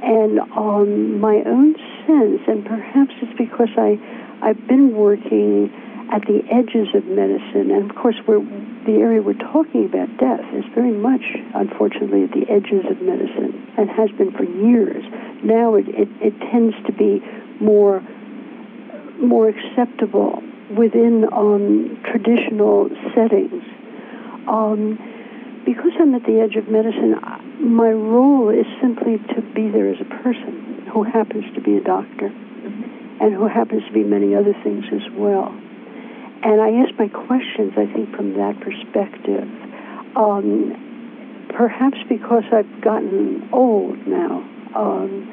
[0.00, 1.74] And um, my own
[2.06, 3.98] sense, and perhaps it's because I,
[4.40, 5.74] I've been working
[6.14, 7.74] at the edges of medicine.
[7.74, 8.38] And of course, we're,
[8.86, 11.26] the area we're talking about, death, is very much,
[11.58, 15.02] unfortunately, at the edges of medicine and has been for years.
[15.42, 17.18] Now it, it, it tends to be
[17.58, 17.98] more,
[19.18, 20.38] more acceptable
[20.76, 23.62] within um, traditional settings.
[24.48, 24.98] Um,
[25.64, 27.16] because I'm at the edge of medicine,
[27.60, 31.80] my role is simply to be there as a person who happens to be a
[31.80, 35.48] doctor and who happens to be many other things as well.
[36.44, 39.48] And I ask my questions, I think, from that perspective.
[40.14, 44.44] Um, perhaps because I've gotten old now.
[44.76, 45.24] Um,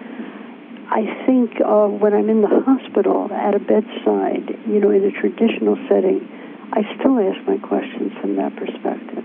[0.92, 5.12] I think uh, when I'm in the hospital at a bedside, you know, in a
[5.12, 6.28] traditional setting,
[6.74, 9.24] I still ask my questions from that perspective.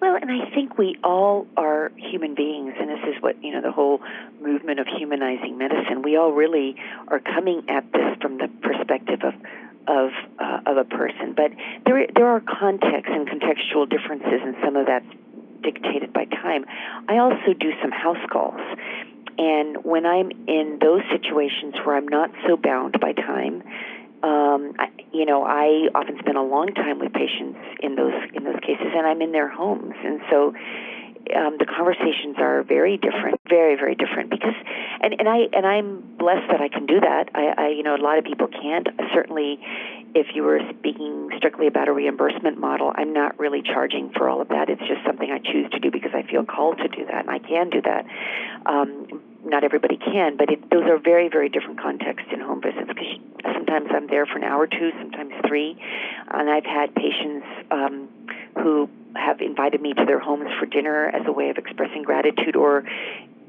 [0.00, 3.62] Well, and I think we all are human beings, and this is what, you know,
[3.62, 4.00] the whole
[4.40, 6.02] movement of humanizing medicine.
[6.02, 6.74] We all really
[7.06, 9.34] are coming at this from the perspective of
[9.86, 11.34] of uh, of a person.
[11.36, 11.52] But
[11.86, 15.06] there there are contexts and contextual differences, and some of that's
[15.62, 16.64] dictated by time.
[17.08, 18.60] I also do some house calls.
[19.42, 23.64] And when I'm in those situations where I'm not so bound by time,
[24.22, 28.44] um, I, you know, I often spend a long time with patients in those in
[28.44, 30.54] those cases, and I'm in their homes, and so
[31.34, 34.30] um, the conversations are very different, very very different.
[34.30, 34.54] Because,
[35.00, 37.30] and and I and I'm blessed that I can do that.
[37.34, 38.86] I, I you know a lot of people can't.
[39.12, 39.58] Certainly,
[40.14, 44.40] if you were speaking strictly about a reimbursement model, I'm not really charging for all
[44.40, 44.70] of that.
[44.70, 47.30] It's just something I choose to do because I feel called to do that, and
[47.30, 48.06] I can do that.
[48.66, 52.88] Um, not everybody can, but it, those are very, very different contexts in home visits
[52.88, 55.76] because sometimes I'm there for an hour or two, sometimes three.
[56.30, 58.08] And I've had patients um,
[58.54, 62.56] who have invited me to their homes for dinner as a way of expressing gratitude,
[62.56, 62.84] or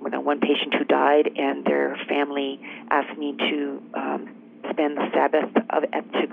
[0.01, 4.29] you know, one patient who died and their family asked me to um,
[4.69, 5.83] spend the Sabbath of,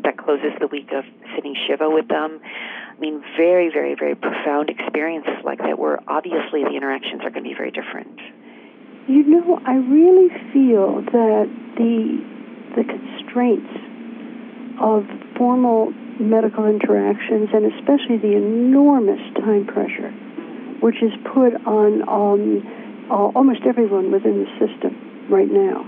[0.03, 2.40] that closes the week of sitting Shiva with them.
[2.42, 7.44] I mean, very, very, very profound experiences like that where obviously the interactions are going
[7.44, 8.18] to be very different.
[9.11, 12.23] You know, I really feel that the
[12.77, 13.75] the constraints
[14.81, 15.03] of
[15.37, 20.14] formal medical interactions and especially the enormous time pressure
[20.79, 22.62] which is put on um,
[23.11, 25.83] uh, almost everyone within the system right now.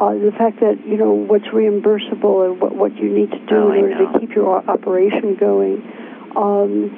[0.00, 3.56] Uh, the fact that you know what's reimbursable and what, what you need to do
[3.56, 5.84] oh, in order to keep your operation going
[6.36, 6.88] um,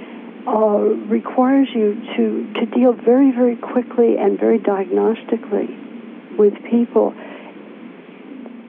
[0.46, 7.12] uh, requires you to to deal very very quickly and very diagnostically with people.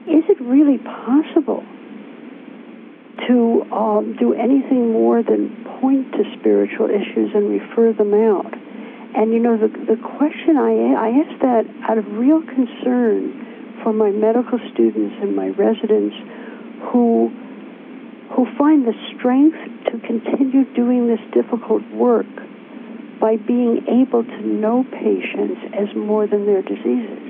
[0.06, 1.62] Is it really possible
[3.28, 8.52] to um, do anything more than point to spiritual issues and refer them out?
[9.14, 13.92] And you know, the, the question I, I ask that out of real concern for
[13.92, 16.16] my medical students and my residents
[16.90, 17.28] who,
[18.34, 22.26] who find the strength to continue doing this difficult work
[23.20, 27.22] by being able to know patients as more than their diseases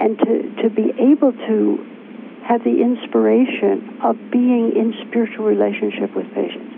[0.00, 1.78] and to, to be able to
[2.46, 6.74] have the inspiration of being in spiritual relationship with patients.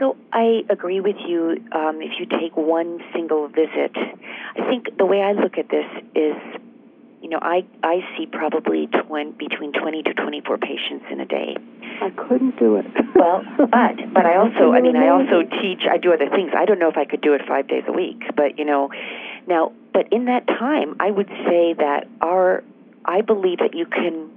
[0.00, 1.62] So I agree with you.
[1.72, 5.86] Um, if you take one single visit, I think the way I look at this
[6.16, 6.34] is,
[7.30, 11.56] know, I I see probably 20, between 20 to 24 patients in a day.
[12.02, 12.86] I couldn't do it.
[13.14, 13.68] well, but
[14.14, 15.82] but I also, I mean, I also teach.
[15.90, 16.52] I do other things.
[16.56, 18.90] I don't know if I could do it five days a week, but you know,
[19.46, 22.64] now, but in that time, I would say that our,
[23.04, 24.30] I believe that you can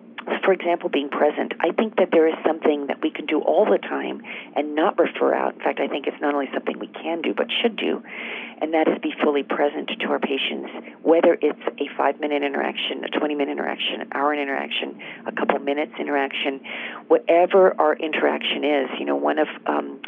[0.44, 1.54] for example, being present.
[1.60, 4.22] I think that there is something that we can do all the time
[4.56, 5.56] and not refer out.
[5.56, 8.04] In fact, I think it's not only something we can do, but should do,
[8.62, 10.70] and that is be fully present to our patients,
[11.02, 15.60] whether it's a five minute interaction, a 20 minute interaction, an hour interaction, a couple
[15.60, 16.62] minutes interaction,
[17.08, 18.90] whatever our interaction is.
[19.00, 20.02] You know, one of um,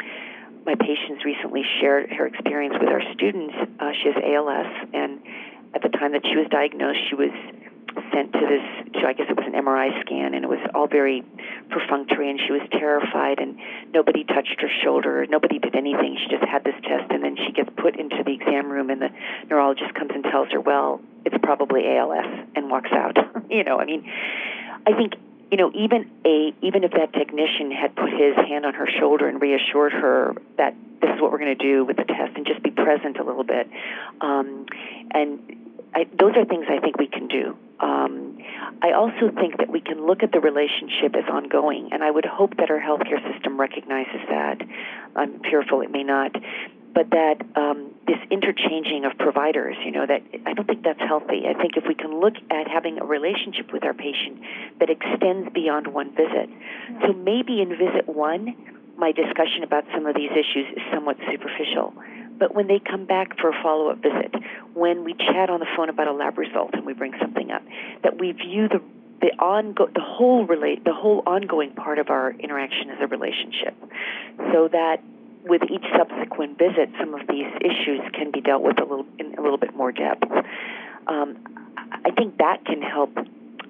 [0.64, 3.54] my patients recently shared her experience with our students.
[3.78, 5.20] Uh, she has ALS, and
[5.74, 7.30] at the time that she was diagnosed, she was
[8.12, 10.86] sent to this to I guess it was an MRI scan and it was all
[10.86, 11.22] very
[11.70, 13.58] perfunctory and she was terrified and
[13.92, 17.52] nobody touched her shoulder nobody did anything she just had this test and then she
[17.52, 19.10] gets put into the exam room and the
[19.48, 23.16] neurologist comes and tells her well it's probably ALS and walks out
[23.50, 24.10] you know I mean
[24.86, 25.14] I think
[25.50, 29.28] you know even a even if that technician had put his hand on her shoulder
[29.28, 32.46] and reassured her that this is what we're going to do with the test and
[32.46, 33.68] just be present a little bit
[34.20, 34.66] um,
[35.12, 37.56] and I, those are things I think we can do.
[37.80, 38.38] Um,
[38.82, 42.24] I also think that we can look at the relationship as ongoing, and I would
[42.24, 44.62] hope that our healthcare system recognizes that.
[45.14, 46.32] I'm fearful it may not,
[46.94, 51.44] but that um, this interchanging of providers, you know, that I don't think that's healthy.
[51.46, 54.40] I think if we can look at having a relationship with our patient
[54.80, 56.48] that extends beyond one visit,
[57.02, 58.56] so maybe in visit one,
[58.96, 61.92] my discussion about some of these issues is somewhat superficial
[62.38, 64.34] but when they come back for a follow up visit,
[64.74, 67.62] when we chat on the phone about a lab result and we bring something up,
[68.02, 68.82] that we view the
[69.20, 73.74] the ongo- the whole relate the whole ongoing part of our interaction as a relationship,
[74.52, 75.02] so that
[75.44, 79.34] with each subsequent visit, some of these issues can be dealt with a little in
[79.38, 80.24] a little bit more depth.
[81.06, 81.38] Um,
[82.04, 83.16] I think that can help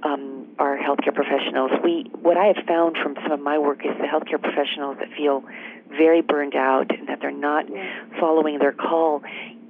[0.03, 1.71] um, our healthcare professionals.
[1.85, 5.09] We what I have found from some of my work is the healthcare professionals that
[5.17, 5.45] feel
[5.88, 7.66] very burned out and that they're not
[8.20, 9.22] following their call.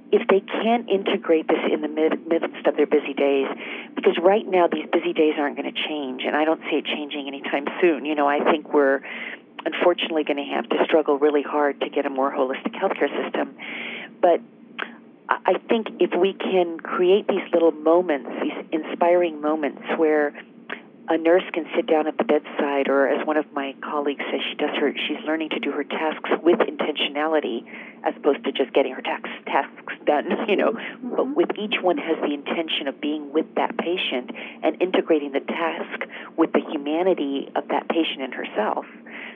[0.09, 3.47] If they can't integrate this in the midst of their busy days,
[3.95, 6.85] because right now these busy days aren't going to change, and I don't see it
[6.85, 8.05] changing anytime soon.
[8.05, 9.01] You know, I think we're
[9.65, 13.57] unfortunately going to have to struggle really hard to get a more holistic healthcare system.
[14.21, 14.39] But
[15.29, 20.33] I think if we can create these little moments, these inspiring moments where
[21.09, 24.41] a nurse can sit down at the bedside, or as one of my colleagues says,
[24.49, 27.63] she does her, she's learning to do her tasks with intentionality,
[28.03, 30.25] as opposed to just getting her tasks tasks done.
[30.47, 31.15] You know, mm-hmm.
[31.15, 34.31] but with each one has the intention of being with that patient
[34.63, 38.85] and integrating the task with the humanity of that patient and herself,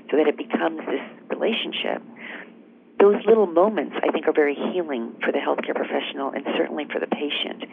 [0.10, 2.02] so that it becomes this relationship
[3.02, 7.00] those little moments, I think, are very healing for the healthcare professional and certainly for
[7.00, 7.64] the patient.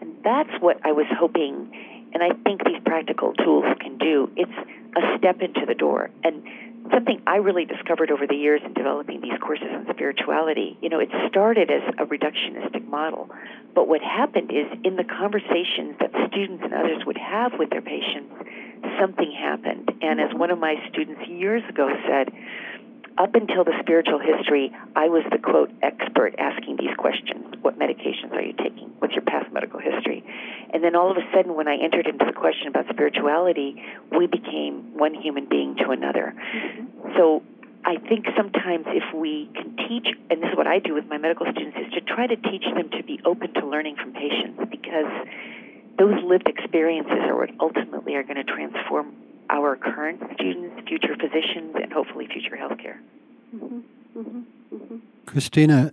[0.00, 4.30] And that's what I was hoping, and I think these practical tools can do.
[4.36, 4.52] It's
[4.96, 6.10] a step into the door.
[6.24, 6.42] And
[6.90, 10.78] something I really discovered over the years in developing these courses on spirituality.
[10.80, 13.28] You know, it started as a reductionistic model,
[13.74, 17.82] but what happened is in the conversations that students and others would have with their
[17.82, 18.32] patients,
[19.00, 19.90] something happened.
[20.00, 22.32] And as one of my students years ago said,
[23.18, 27.54] up until the spiritual history, I was the quote expert asking these questions.
[27.62, 28.92] What medications are you taking?
[28.98, 30.24] What's your past medical history?
[30.72, 34.26] And then all of a sudden, when I entered into the question about spirituality, we
[34.26, 36.34] became one human being to another.
[36.36, 37.16] Mm-hmm.
[37.16, 37.42] So
[37.84, 41.18] I think sometimes if we can teach, and this is what I do with my
[41.18, 44.60] medical students, is to try to teach them to be open to learning from patients
[44.70, 45.08] because
[45.98, 49.14] those lived experiences are what ultimately are going to transform
[49.50, 52.98] our current students, future physicians, and hopefully future healthcare.
[53.54, 53.78] Mm-hmm.
[54.18, 54.40] Mm-hmm.
[54.74, 54.96] Mm-hmm.
[55.26, 55.92] Christina,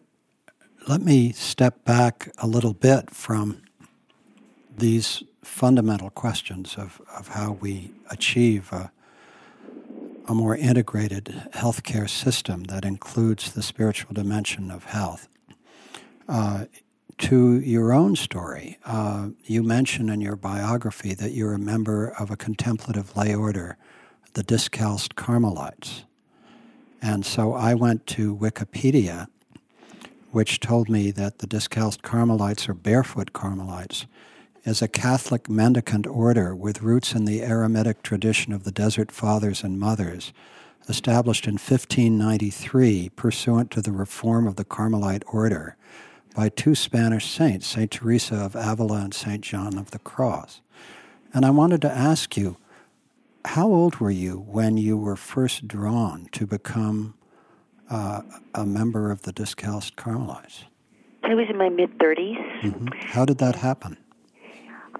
[0.87, 3.61] let me step back a little bit from
[4.75, 8.91] these fundamental questions of, of how we achieve a,
[10.27, 15.27] a more integrated healthcare system that includes the spiritual dimension of health.
[16.27, 16.65] Uh,
[17.23, 18.77] to your own story.
[18.83, 23.77] Uh, you mention in your biography that you're a member of a contemplative lay order,
[24.33, 26.03] the Discalced Carmelites.
[27.01, 29.27] And so I went to Wikipedia,
[30.31, 34.05] which told me that the Discalced Carmelites, or Barefoot Carmelites,
[34.65, 39.63] is a Catholic mendicant order with roots in the Eremitic tradition of the Desert Fathers
[39.63, 40.33] and Mothers,
[40.89, 45.77] established in 1593 pursuant to the reform of the Carmelite order
[46.33, 47.91] by two Spanish saints, St.
[47.91, 49.41] Teresa of Avila and St.
[49.41, 50.61] John of the Cross.
[51.33, 52.57] And I wanted to ask you,
[53.45, 57.15] how old were you when you were first drawn to become
[57.89, 58.21] uh,
[58.53, 60.63] a member of the Discalced Carmelites?
[61.23, 62.61] I was in my mid 30s.
[62.61, 62.87] Mm-hmm.
[63.07, 63.97] How did that happen?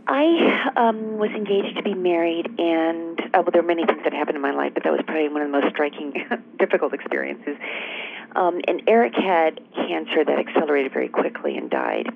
[0.08, 4.12] I um, was engaged to be married, and uh, well, there were many things that
[4.12, 6.14] happened in my life, but that was probably one of the most striking,
[6.60, 7.56] difficult experiences.
[8.36, 12.08] Um, and Eric had cancer that accelerated very quickly and died.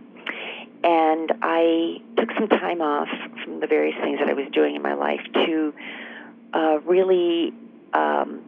[0.83, 3.09] And I took some time off
[3.43, 5.73] from the various things that I was doing in my life to
[6.53, 7.53] uh, really
[7.93, 8.41] um,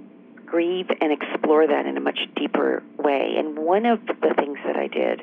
[0.46, 3.36] grieve and explore that in a much deeper way.
[3.38, 5.22] And one of the things that I did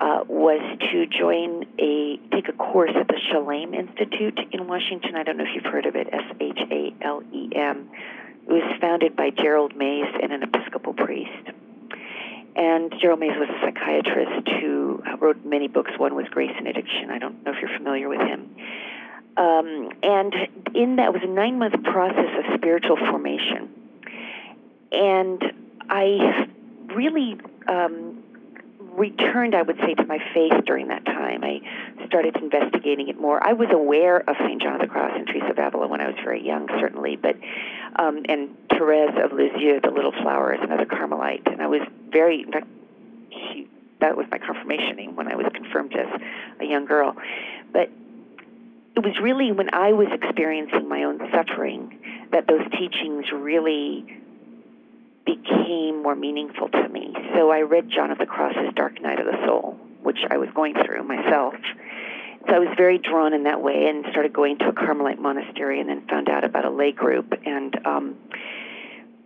[0.00, 0.60] uh, was
[0.92, 5.14] to join a take a course at the Shalem Institute in Washington.
[5.14, 6.08] I don't know if you've heard of it.
[6.12, 7.90] S H A L E M.
[8.50, 11.50] It was founded by Gerald Mays and an Episcopal priest.
[12.56, 15.92] And Gerald Mays was a psychiatrist who wrote many books.
[15.96, 17.10] One was Grace and Addiction.
[17.10, 18.56] I don't know if you're familiar with him.
[19.36, 20.34] Um, and
[20.74, 23.70] in that was a nine month process of spiritual formation.
[24.90, 25.40] And
[25.88, 26.48] I
[26.92, 27.38] really
[27.68, 28.20] um,
[28.96, 31.42] returned, I would say, to my faith during that time.
[31.44, 31.60] I
[32.06, 33.42] started investigating it more.
[33.42, 34.60] I was aware of St.
[34.60, 37.36] John of the Cross and Teresa of Avila when I was very young, certainly, but
[37.96, 42.42] um, and Therese of Lisieux, the Little Flower, is another Carmelite, and I was very,
[42.42, 42.66] in fact,
[43.30, 43.68] she,
[44.00, 46.20] that was my confirmation when I was confirmed as
[46.60, 47.14] a young girl.
[47.72, 47.90] But
[48.96, 51.98] it was really when I was experiencing my own suffering
[52.32, 54.19] that those teachings really
[55.24, 57.14] became more meaningful to me.
[57.34, 60.48] So I read John of the Cross's Dark Night of the Soul, which I was
[60.54, 61.54] going through myself.
[62.48, 65.78] So I was very drawn in that way and started going to a Carmelite monastery
[65.80, 67.34] and then found out about a lay group.
[67.44, 68.16] And um,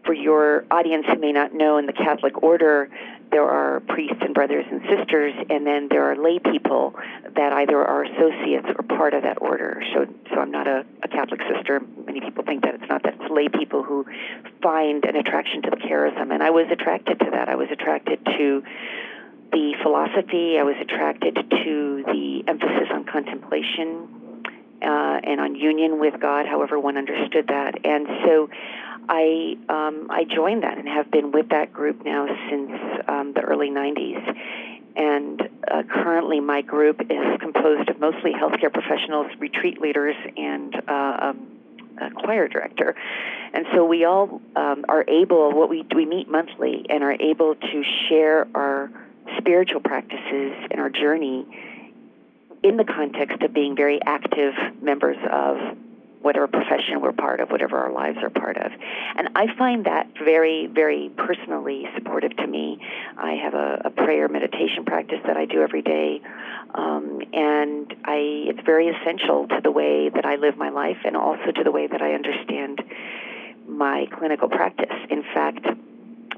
[0.04, 2.90] for your audience who may not know, in the Catholic order,
[3.34, 6.94] there are priests and brothers and sisters, and then there are lay people
[7.34, 9.82] that either are associates or part of that order.
[9.92, 11.80] So, so I'm not a, a Catholic sister.
[12.06, 13.14] Many people think that it's not that.
[13.20, 14.06] It's lay people who
[14.62, 17.48] find an attraction to the charism, and I was attracted to that.
[17.48, 18.62] I was attracted to
[19.50, 20.56] the philosophy.
[20.56, 24.44] I was attracted to the emphasis on contemplation
[24.80, 27.84] uh, and on union with God, however one understood that.
[27.84, 28.48] And so
[29.08, 32.72] I um, I joined that and have been with that group now since
[33.08, 34.36] um, the early 90s.
[34.96, 41.16] And uh, currently, my group is composed of mostly healthcare professionals, retreat leaders, and uh,
[41.20, 41.54] um,
[42.00, 42.94] a choir director.
[43.52, 47.56] And so we all um, are able, what we we meet monthly, and are able
[47.56, 48.90] to share our
[49.38, 51.46] spiritual practices and our journey
[52.62, 55.76] in the context of being very active members of
[56.24, 58.72] whatever profession we're part of, whatever our lives are part of.
[59.16, 62.78] And I find that very, very personally supportive to me.
[63.18, 66.22] I have a, a prayer meditation practice that I do every day,
[66.74, 68.16] um, and I,
[68.48, 71.70] it's very essential to the way that I live my life and also to the
[71.70, 72.82] way that I understand
[73.68, 74.96] my clinical practice.
[75.10, 75.66] In fact,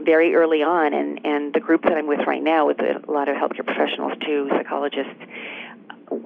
[0.00, 3.28] very early on, and, and the group that I'm with right now, with a lot
[3.28, 5.22] of healthcare professionals too, psychologists,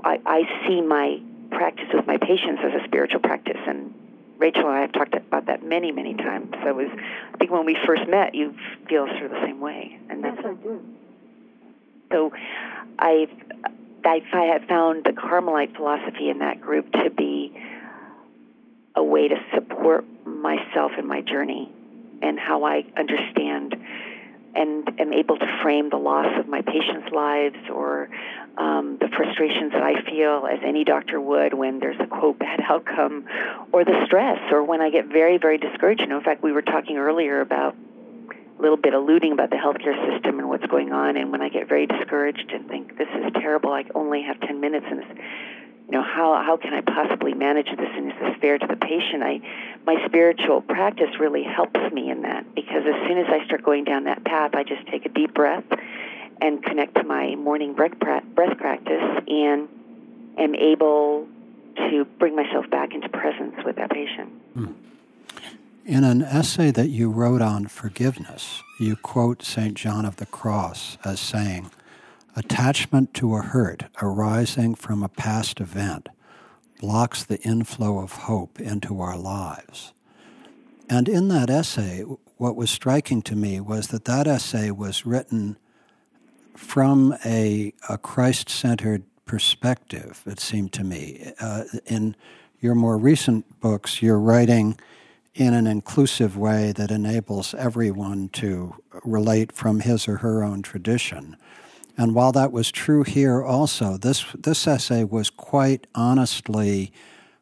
[0.02, 1.20] I, I see my
[1.50, 3.94] practice with my patients as a spiritual practice, and
[4.38, 6.50] Rachel and I have talked about that many, many times.
[6.62, 6.88] So it was,
[7.34, 8.54] I think when we first met, you
[8.88, 10.82] feel sort of the same way, and that's yes, I do.
[12.10, 12.32] So,
[12.98, 13.30] I've
[14.02, 14.22] I
[14.52, 17.52] have found the Carmelite philosophy in that group to be
[18.96, 21.70] a way to support myself in my journey
[22.22, 23.76] and how I understand
[24.54, 28.08] and am able to frame the loss of my patients' lives or
[28.56, 32.60] um, the frustrations that I feel as any doctor would when there's a quote bad
[32.68, 33.26] outcome
[33.72, 36.00] or the stress or when I get very, very discouraged.
[36.00, 37.76] You know, in fact, we were talking earlier about
[38.58, 41.48] a little bit alluding about the healthcare system and what's going on and when I
[41.48, 45.02] get very discouraged and think this is terrible, I only have 10 minutes and
[45.90, 48.76] you know how how can I possibly manage this and is this fair to the
[48.76, 49.24] patient?
[49.24, 49.40] I
[49.86, 53.84] my spiritual practice really helps me in that because as soon as I start going
[53.84, 55.64] down that path, I just take a deep breath
[56.40, 59.68] and connect to my morning breath practice and
[60.38, 61.26] am able
[61.76, 64.28] to bring myself back into presence with that patient.
[64.54, 64.72] Hmm.
[65.84, 69.74] In an essay that you wrote on forgiveness, you quote St.
[69.74, 71.70] John of the Cross as saying,
[72.36, 76.08] Attachment to a hurt arising from a past event
[76.80, 79.92] blocks the inflow of hope into our lives.
[80.88, 82.00] And in that essay,
[82.38, 85.58] what was striking to me was that that essay was written
[86.56, 91.32] from a, a Christ centered perspective, it seemed to me.
[91.38, 92.16] Uh, in
[92.60, 94.78] your more recent books, you're writing
[95.34, 98.74] in an inclusive way that enables everyone to
[99.04, 101.36] relate from his or her own tradition.
[102.00, 106.94] And while that was true here also, this, this essay was quite honestly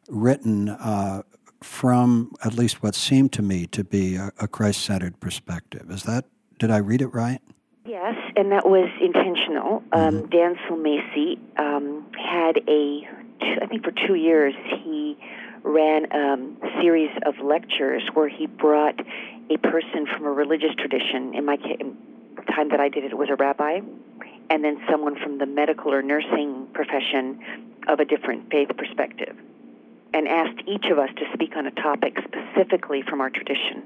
[0.09, 1.21] written uh,
[1.63, 5.89] from at least what seemed to me to be a, a Christ centered perspective.
[5.89, 6.25] Is that,
[6.57, 7.39] did I read it right?
[7.85, 9.81] Yes, and that was intentional.
[9.93, 10.29] Um, mm-hmm.
[10.29, 13.07] Dan Sulmasy um, had a,
[13.61, 14.53] I think for two years,
[14.83, 15.17] he
[15.63, 18.99] ran um, a series of lectures where he brought
[19.49, 21.33] a person from a religious tradition.
[21.33, 21.79] In my case,
[22.53, 23.79] time that I did it, it was a rabbi
[24.49, 27.39] and then someone from the medical or nursing profession
[27.87, 29.35] of a different faith perspective,
[30.13, 33.83] and asked each of us to speak on a topic specifically from our tradition.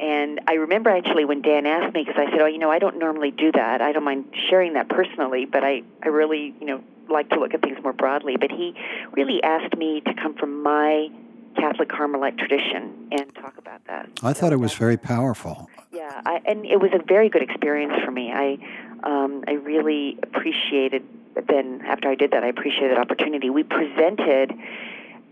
[0.00, 2.80] And I remember actually when Dan asked me, because I said, "Oh, you know, I
[2.80, 3.80] don't normally do that.
[3.80, 7.54] I don't mind sharing that personally, but I, I really, you know, like to look
[7.54, 8.74] at things more broadly." But he
[9.12, 11.08] really asked me to come from my
[11.56, 14.08] Catholic Carmelite tradition and talk about that.
[14.22, 15.68] I thought it was very powerful.
[15.92, 18.32] Yeah, I, and it was a very good experience for me.
[18.32, 18.58] I
[19.04, 21.02] um, I really appreciated.
[21.48, 23.50] Then after I did that, I appreciated that opportunity.
[23.50, 24.52] We presented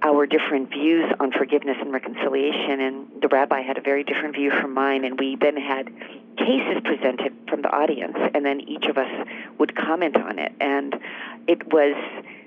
[0.03, 4.51] our different views on forgiveness and reconciliation, and the rabbi had a very different view
[4.51, 5.93] from mine, and we then had
[6.39, 10.99] cases presented from the audience, and then each of us would comment on it, and
[11.47, 11.95] it was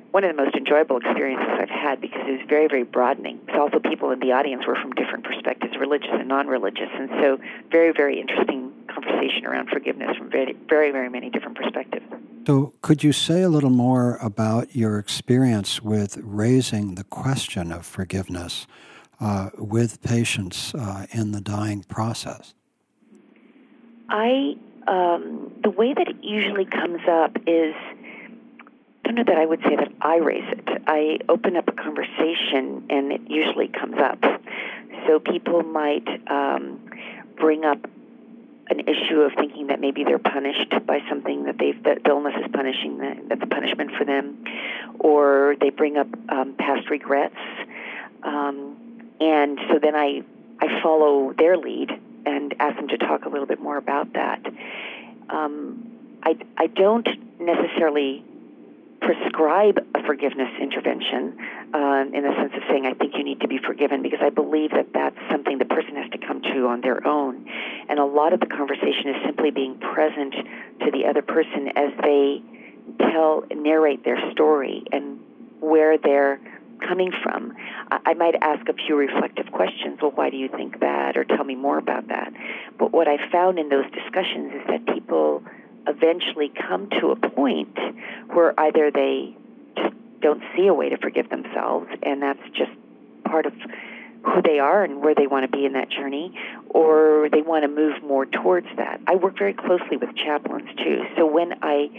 [0.10, 3.40] one of the most enjoyable experiences I've had because it was very, very broadening.
[3.46, 7.40] Because also people in the audience were from different perspectives, religious and non-religious, and so
[7.72, 8.73] very, very interesting
[9.04, 12.06] conversation around forgiveness from very, very, very many different perspectives.
[12.46, 17.86] So, could you say a little more about your experience with raising the question of
[17.86, 18.68] forgiveness
[19.20, 22.54] uh, with patients uh, in the dying process?
[24.10, 27.74] I um, the way that it usually comes up is
[29.06, 30.68] I don't know that I would say that I raise it.
[30.88, 34.24] I open up a conversation, and it usually comes up.
[35.08, 36.80] So people might um,
[37.38, 37.80] bring up
[38.70, 42.34] an issue of thinking that maybe they're punished by something that they've that the illness
[42.44, 44.44] is punishing them, that's a punishment for them,
[45.00, 47.36] or they bring up um, past regrets,
[48.24, 50.24] um, and so then I
[50.60, 51.92] I follow their lead
[52.26, 54.46] and ask them to talk a little bit more about that.
[55.30, 57.08] Um, I I don't
[57.40, 58.24] necessarily
[59.04, 61.38] prescribe a forgiveness intervention
[61.74, 64.30] uh, in the sense of saying, I think you need to be forgiven, because I
[64.30, 67.46] believe that that's something the person has to come to on their own.
[67.90, 70.34] And a lot of the conversation is simply being present
[70.80, 72.42] to the other person as they
[73.00, 75.20] tell, narrate their story and
[75.60, 76.40] where they're
[76.88, 77.54] coming from.
[77.90, 80.00] I might ask a few reflective questions.
[80.02, 81.16] Well, why do you think that?
[81.16, 82.34] Or tell me more about that.
[82.78, 85.44] But what I found in those discussions is that people
[85.88, 87.78] eventually come to a point
[88.34, 89.36] where either they
[89.76, 92.72] just don't see a way to forgive themselves, and that's just
[93.26, 93.54] part of
[94.24, 96.38] who they are and where they want to be in that journey,
[96.70, 99.02] or they want to move more towards that.
[99.08, 101.04] I work very closely with chaplains too.
[101.18, 101.90] So when I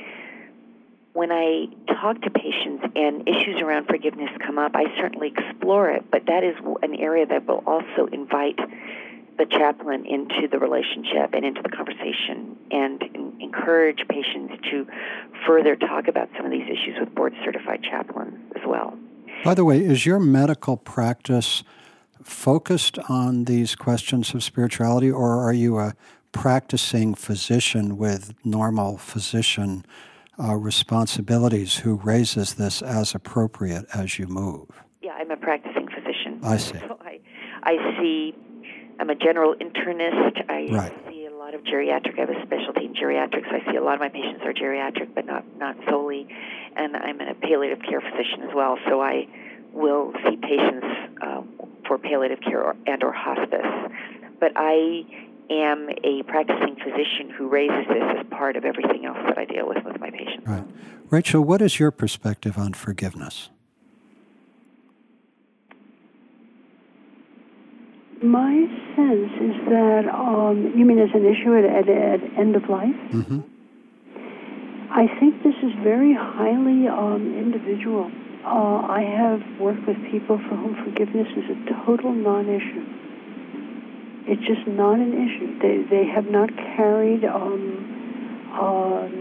[1.13, 6.11] when I talk to patients and issues around forgiveness come up, I certainly explore it,
[6.11, 8.59] but that is an area that will also invite
[9.39, 13.03] the chaplain into the relationship and into the conversation and
[13.41, 14.87] encourage patients to
[15.47, 18.97] further talk about some of these issues with board certified chaplains as well.
[19.45, 21.65] By the way, is your medical practice
[22.23, 25.95] focused on these questions of spirituality, or are you a
[26.33, 29.85] practicing physician with normal physician
[30.39, 34.69] uh, responsibilities who raises this as appropriate as you move?
[35.03, 36.41] Yeah, I'm a practicing physician.
[36.43, 36.79] I see.
[36.79, 37.21] So I,
[37.63, 38.35] I see,
[38.99, 40.49] I'm a general internist.
[40.49, 40.95] I right.
[41.09, 42.19] see a lot of geriatric.
[42.19, 43.49] I have a specialty in geriatrics.
[43.53, 46.29] I see a lot of my patients are geriatric, but not, not solely.
[46.77, 48.79] And I'm a palliative care physician as well.
[48.89, 49.27] So I
[49.73, 50.87] will see patients
[51.23, 51.49] um,
[51.87, 53.67] for palliative care or, and or hospice.
[54.41, 55.05] But I
[55.51, 59.69] am a practicing physician who raises this as part of everything else that I deal
[59.69, 60.47] with with my patients.
[60.47, 60.65] Right.
[61.11, 63.51] Rachel, what is your perspective on forgiveness?
[68.23, 72.69] My sense is that, um, you mean as an issue at, at, at end of
[72.69, 72.97] life?
[73.13, 73.41] Mm-hmm.
[74.91, 78.11] I think this is very highly um, individual.
[78.45, 82.85] Uh, I have worked with people for whom forgiveness is a total non-issue.
[84.27, 85.59] It's just not an issue.
[85.61, 87.85] They they have not carried um,
[88.59, 89.13] um,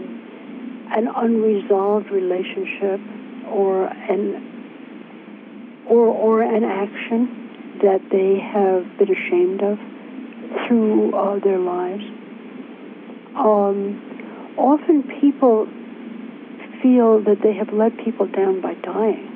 [0.96, 3.00] an unresolved relationship
[3.50, 4.42] or an
[5.88, 7.43] or or an action
[7.84, 9.76] that they have been ashamed of
[10.66, 12.02] through uh, their lives.
[13.36, 14.00] Um,
[14.56, 15.68] often people
[16.80, 19.28] feel that they have let people down by dying.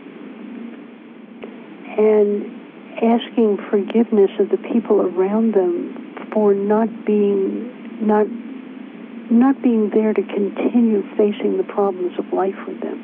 [1.98, 2.58] And
[3.04, 5.92] asking forgiveness of the people around them
[6.32, 7.68] for not being
[8.00, 8.26] not
[9.30, 12.96] not being there to continue facing the problems of life with them.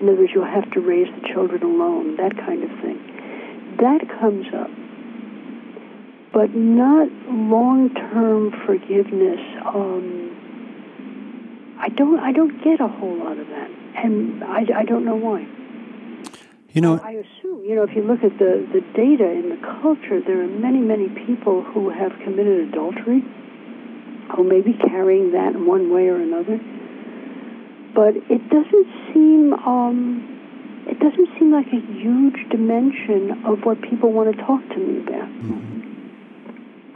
[0.00, 3.09] In other words, you'll have to raise the children alone, that kind of thing.
[3.80, 4.70] That comes up.
[6.32, 9.40] But not long term forgiveness.
[9.64, 10.30] Um,
[11.80, 15.16] I don't I don't get a whole lot of that, and I, I don't know
[15.16, 15.48] why.
[16.72, 19.58] You know, I assume you know if you look at the the data in the
[19.80, 23.24] culture, there are many many people who have committed adultery,
[24.36, 26.60] who may be carrying that in one way or another.
[27.94, 30.39] But it doesn't seem um,
[30.90, 35.00] it doesn't seem like a huge dimension of what people want to talk to me
[35.02, 35.28] about.
[35.28, 35.80] Mm-hmm.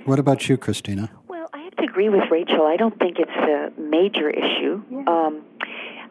[0.04, 1.10] What about you, Christina?
[1.28, 2.66] Well, I have to agree with Rachel.
[2.66, 4.82] I don't think it's a major issue.
[4.90, 5.04] Yeah.
[5.06, 5.42] Um,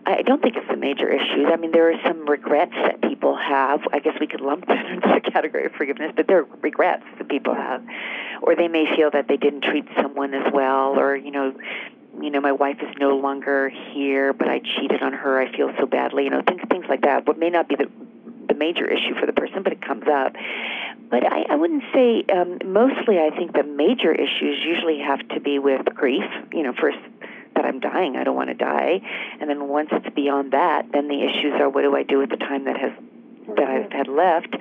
[0.06, 1.46] I don't think it's a major issue.
[1.46, 3.82] I mean, there are some regrets that people have.
[3.92, 7.04] I guess we could lump that into the category of forgiveness, but there are regrets
[7.18, 7.84] that people have,
[8.42, 11.54] or they may feel that they didn't treat someone as well, or you know,
[12.22, 15.40] you know, my wife is no longer here, but I cheated on her.
[15.40, 16.26] I feel so badly.
[16.26, 17.28] You know, things things like that.
[17.28, 17.90] What may not be the
[18.48, 20.34] the major issue for the person, but it comes up.
[21.10, 23.20] But I, I wouldn't say um, mostly.
[23.20, 26.24] I think the major issues usually have to be with grief.
[26.52, 26.98] You know, first
[27.56, 29.02] that I'm dying, I don't want to die,
[29.40, 32.30] and then once it's beyond that, then the issues are what do I do with
[32.30, 32.92] the time that has
[33.48, 34.56] that I've had left,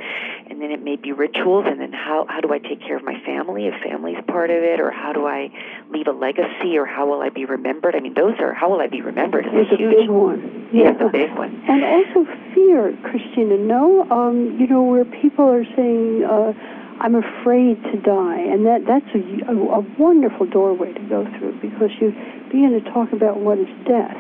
[0.49, 3.05] and then it may be rituals, and then how how do I take care of
[3.05, 5.51] my family if family's part of it, or how do I
[5.91, 7.95] leave a legacy, or how will I be remembered?
[7.95, 9.47] I mean, those are how will I be remembered?
[9.49, 10.69] It's a huge, big one.
[10.73, 11.63] Yeah, it's a big one.
[11.69, 12.25] And also
[12.55, 13.57] fear, Christina.
[13.59, 16.25] No, um, you know where people are saying.
[16.25, 16.53] Uh,
[17.01, 21.59] I'm afraid to die, and that that's a, a, a wonderful doorway to go through
[21.61, 22.13] because you
[22.47, 24.17] begin to talk about what is death,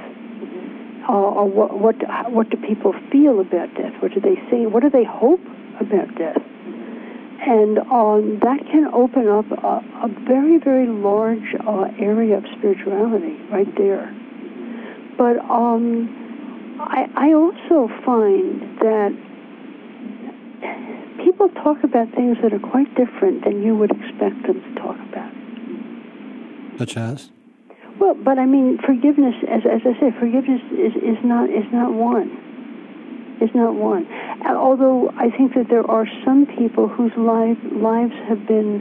[1.09, 1.96] what, what
[2.32, 3.92] what do people feel about death?
[4.00, 4.66] What do they say?
[4.66, 5.40] What do they hope
[5.80, 6.40] about death?
[7.44, 13.36] And um, that can open up a, a very, very large uh, area of spirituality
[13.50, 14.14] right there.
[15.18, 16.09] But um,
[16.80, 19.11] I, I also find that
[21.24, 24.96] people talk about things that are quite different than you would expect them to talk
[25.11, 25.32] about.
[26.78, 27.30] Such as?
[28.01, 31.93] Well, but I mean, forgiveness, as, as I say, forgiveness is, is not is not
[31.93, 33.38] one.
[33.40, 34.07] Is not one.
[34.47, 38.80] Although I think that there are some people whose life, lives have been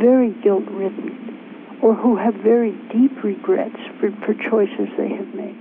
[0.00, 5.56] very guilt ridden, or who have very deep regrets for, for choices they have made.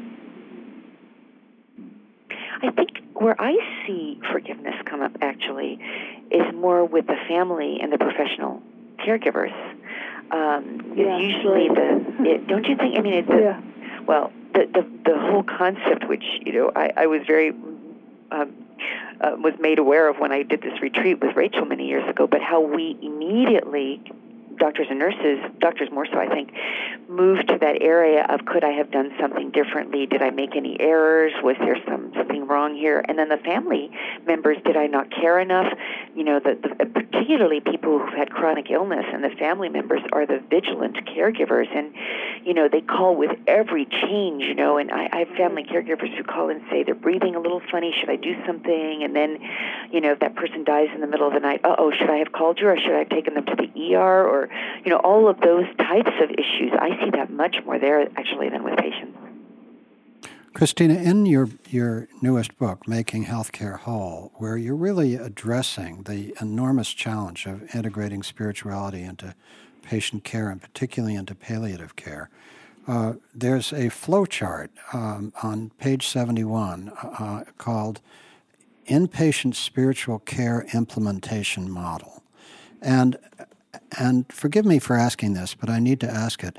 [2.61, 5.79] I think where I see forgiveness come up actually
[6.31, 8.61] is more with the family and the professional
[8.99, 9.53] caregivers
[10.31, 11.75] um, yeah, is usually right.
[11.75, 12.29] the.
[12.29, 12.97] It, don't you think?
[12.97, 13.61] I mean, it's a, yeah.
[14.05, 17.49] well, the, the the whole concept, which you know, I, I was very
[18.31, 18.53] um,
[19.21, 22.27] uh, was made aware of when I did this retreat with Rachel many years ago,
[22.27, 24.01] but how we immediately
[24.57, 26.53] doctors and nurses, doctors more so, I think,
[27.09, 30.05] move to that area of could I have done something differently?
[30.05, 31.33] Did I make any errors?
[31.43, 33.03] Was there some, something wrong here?
[33.07, 33.91] And then the family
[34.25, 35.71] members, did I not care enough?
[36.15, 40.25] You know, the, the, particularly people who've had chronic illness and the family members are
[40.25, 41.67] the vigilant caregivers.
[41.75, 41.93] And,
[42.45, 46.15] you know, they call with every change, you know, and I, I have family caregivers
[46.15, 47.93] who call and say they're breathing a little funny.
[47.97, 49.03] Should I do something?
[49.03, 49.39] And then,
[49.91, 52.09] you know, if that person dies in the middle of the night, uh oh, should
[52.09, 54.23] I have called you or should I have taken them to the ER?
[54.27, 54.46] Or,
[54.83, 56.71] you know, all of those types of issues.
[56.79, 59.17] I see that much more there actually than with patients.
[60.53, 66.89] Christina, in your, your newest book, Making Healthcare Whole, where you're really addressing the enormous
[66.89, 69.35] challenge of integrating spirituality into
[69.83, 72.31] patient care and particularly into palliative care,
[72.87, 78.01] uh, there's a flow chart um, on page 71 uh, called
[78.87, 82.23] Inpatient Spiritual Care Implementation Model.
[82.81, 83.17] And,
[83.97, 86.57] and forgive me for asking this, but I need to ask it.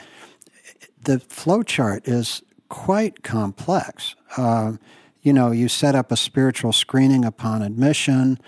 [1.02, 4.14] The flow chart is quite complex.
[4.36, 4.74] Uh,
[5.22, 8.38] you know, you set up a spiritual screening upon admission.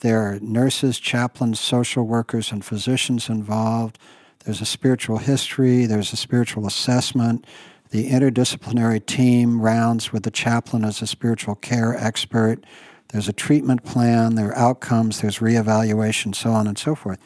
[0.00, 3.98] There are nurses, chaplains, social workers, and physicians involved.
[4.44, 7.46] There's a spiritual history, there's a spiritual assessment.
[7.90, 12.64] The interdisciplinary team rounds with the chaplain as a spiritual care expert.
[13.08, 17.18] There's a treatment plan, there are outcomes, there's reevaluation, so on and so forth.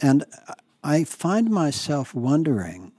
[0.00, 0.24] And
[0.82, 2.92] I find myself wondering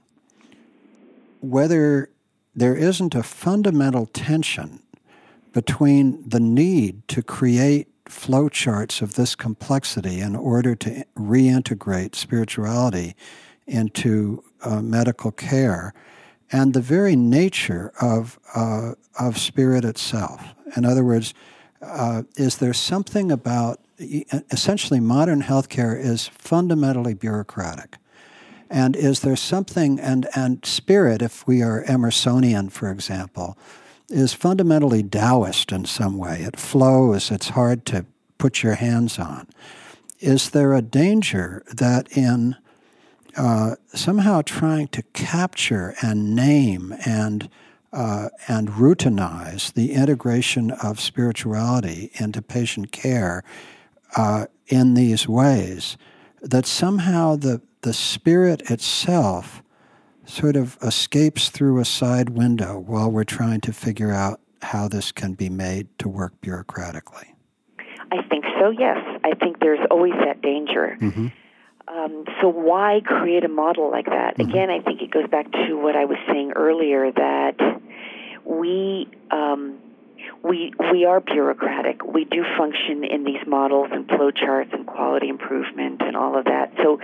[1.40, 2.10] whether
[2.54, 4.82] there isn't a fundamental tension
[5.52, 13.14] between the need to create flowcharts of this complexity in order to reintegrate spirituality
[13.66, 15.92] into uh, medical care
[16.52, 20.54] and the very nature of, uh, of spirit itself.
[20.76, 21.34] In other words,
[21.82, 27.98] uh, is there something about essentially modern healthcare is fundamentally bureaucratic?
[28.68, 33.56] And is there something, and, and spirit, if we are Emersonian, for example,
[34.08, 36.40] is fundamentally Taoist in some way.
[36.40, 38.06] It flows, it's hard to
[38.38, 39.48] put your hands on.
[40.20, 42.56] Is there a danger that in
[43.36, 47.50] uh, somehow trying to capture and name and
[47.92, 53.42] uh, and routinize the integration of spirituality into patient care
[54.16, 55.96] uh, in these ways,
[56.42, 59.62] that somehow the the spirit itself
[60.24, 65.12] sort of escapes through a side window while we're trying to figure out how this
[65.12, 67.34] can be made to work bureaucratically?
[68.10, 68.98] I think so, yes.
[69.24, 70.96] I think there's always that danger.
[71.00, 71.28] Mm-hmm.
[71.88, 74.36] Um, so, why create a model like that?
[74.36, 74.50] Mm-hmm.
[74.50, 77.80] Again, I think it goes back to what I was saying earlier that
[78.44, 79.08] we.
[79.30, 79.78] Um,
[80.46, 82.04] we we are bureaucratic.
[82.04, 86.72] We do function in these models and flowcharts and quality improvement and all of that.
[86.82, 87.00] So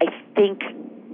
[0.00, 0.60] I think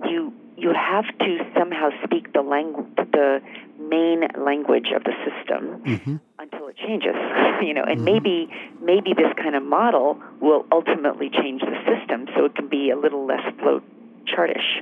[0.08, 3.40] you you have to somehow speak the language, the
[3.78, 6.16] main language of the system mm-hmm.
[6.38, 7.14] until it changes.
[7.58, 8.04] You know, and mm-hmm.
[8.04, 8.50] maybe
[8.80, 12.96] maybe this kind of model will ultimately change the system, so it can be a
[12.96, 13.82] little less flow
[14.26, 14.80] chartish.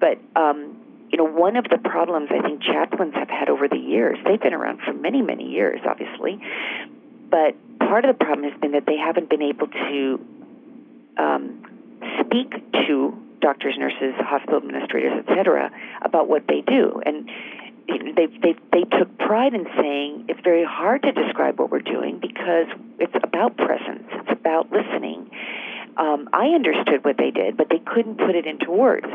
[0.00, 0.74] But um,
[1.14, 4.40] you know, one of the problems I think chaplains have had over the years, they've
[4.40, 6.42] been around for many, many years, obviously,
[7.30, 10.26] but part of the problem has been that they haven't been able to
[11.16, 12.50] um, speak
[12.88, 15.70] to doctors, nurses, hospital administrators, etc.,
[16.02, 17.00] about what they do.
[17.06, 17.30] And
[17.86, 22.18] they, they, they took pride in saying it's very hard to describe what we're doing
[22.18, 22.66] because
[22.98, 25.30] it's about presence, it's about listening.
[25.96, 29.06] Um, I understood what they did, but they couldn't put it into words.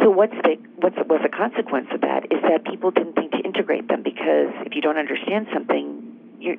[0.00, 3.38] So what's the what's was the consequence of that is that people didn't think to
[3.38, 6.14] integrate them because if you don't understand something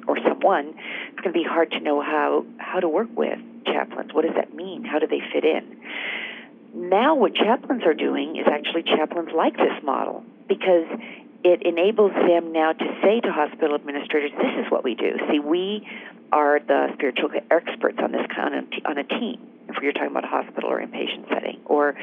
[0.08, 0.76] or someone,
[1.12, 4.14] it's going to be hard to know how how to work with chaplains.
[4.14, 4.84] What does that mean?
[4.84, 5.80] How do they fit in?
[6.74, 10.86] now what chaplains are doing is actually chaplains like this model because
[11.44, 15.18] it enables them now to say to hospital administrators, "This is what we do.
[15.32, 15.88] See, we
[16.32, 19.40] are the spiritual experts on this kind of on a team.
[19.70, 21.96] If you're talking about a hospital or inpatient setting, or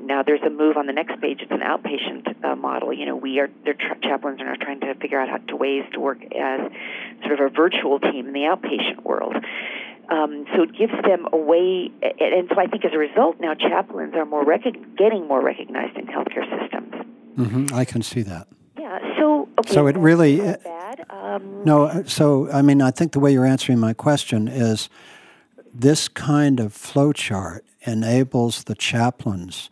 [0.00, 1.40] now there's a move on the next page.
[1.40, 2.92] It's an outpatient uh, model.
[2.92, 5.56] You know, we are their tra- chaplains are now trying to figure out how to
[5.56, 6.60] ways to work as
[7.26, 9.36] sort of a virtual team in the outpatient world.
[10.10, 13.54] Um, so it gives them a way, and so I think as a result, now
[13.54, 14.64] chaplains are more rec-
[14.98, 16.94] getting more recognized in healthcare systems.
[17.36, 17.74] Mm-hmm.
[17.74, 18.48] I can see that.
[18.76, 18.98] Yeah.
[19.18, 21.06] So okay, so it really bad.
[21.10, 21.84] Um, no.
[21.84, 24.88] Uh, so I mean, I think the way you're answering my question is
[25.72, 29.70] this kind of flowchart enables the chaplains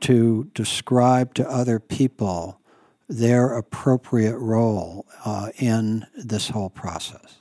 [0.00, 2.60] to describe to other people
[3.08, 7.38] their appropriate role uh, in this whole process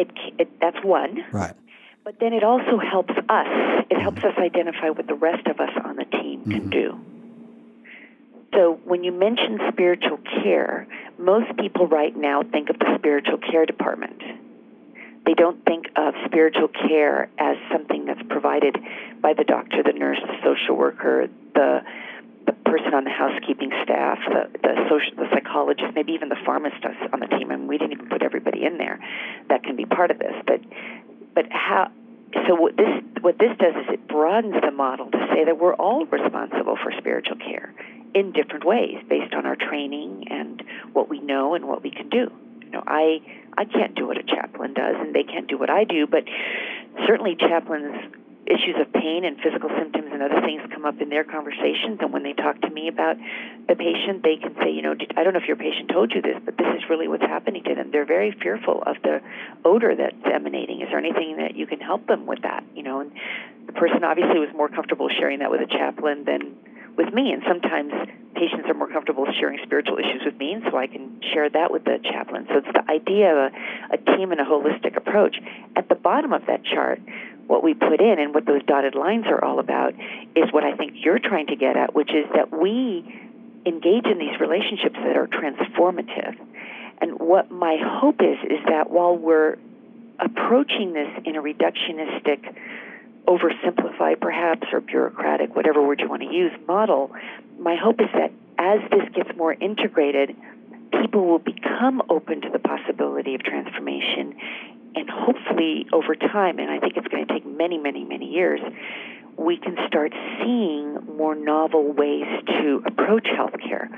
[0.00, 1.24] it, it that's one.
[1.30, 1.54] Right.
[2.04, 3.84] But then it also helps us.
[3.90, 6.70] It helps us identify what the rest of us on the team can Mhm.
[6.70, 7.00] do.
[8.54, 10.86] So when you mention spiritual care,
[11.18, 14.22] most people right now think of the spiritual care department.
[15.26, 18.76] They don't think of spiritual care as something that's provided
[19.20, 21.82] by the doctor, the nurse, the social worker, the
[22.46, 26.86] the person on the housekeeping staff, the the social, the psychologist, maybe even the pharmacist
[27.12, 27.50] on the team.
[27.50, 28.98] I mean, we didn't even put everybody in there
[29.48, 30.34] that can be part of this.
[30.46, 30.60] But
[31.34, 31.90] but how?
[32.48, 32.88] So what this
[33.20, 36.92] what this does is it broadens the model to say that we're all responsible for
[36.98, 37.74] spiritual care
[38.14, 40.62] in different ways based on our training and
[40.92, 42.30] what we know and what we can do.
[42.64, 43.20] You know, I
[43.56, 46.24] I can't do what a chaplain does, and they can't do what I do, but
[47.06, 48.14] certainly chaplains
[48.50, 52.12] issues of pain and physical symptoms and other things come up in their conversations and
[52.12, 53.16] when they talk to me about
[53.68, 56.20] the patient they can say you know i don't know if your patient told you
[56.20, 57.90] this but this is really what's happening to them.
[57.92, 59.22] They're very fearful of the
[59.64, 60.80] odor that's emanating.
[60.80, 63.00] Is there anything that you can help them with that you know?
[63.00, 63.12] And
[63.66, 66.56] the person obviously was more comfortable sharing that with a chaplain than
[67.00, 67.92] with me and sometimes
[68.34, 71.72] patients are more comfortable sharing spiritual issues with me and so i can share that
[71.72, 75.36] with the chaplain so it's the idea of a, a team and a holistic approach
[75.76, 77.00] at the bottom of that chart
[77.50, 79.92] what we put in and what those dotted lines are all about
[80.36, 83.02] is what I think you're trying to get at, which is that we
[83.66, 86.38] engage in these relationships that are transformative.
[86.98, 89.56] And what my hope is, is that while we're
[90.20, 92.54] approaching this in a reductionistic,
[93.30, 97.12] oversimplified perhaps, or bureaucratic, whatever word you want to use, model,
[97.58, 100.36] my hope is that as this gets more integrated,
[101.00, 104.34] people will become open to the possibility of transformation
[104.94, 108.60] and hopefully over time, and I think it's going to take many, many, many years,
[109.36, 113.88] we can start seeing more novel ways to approach healthcare.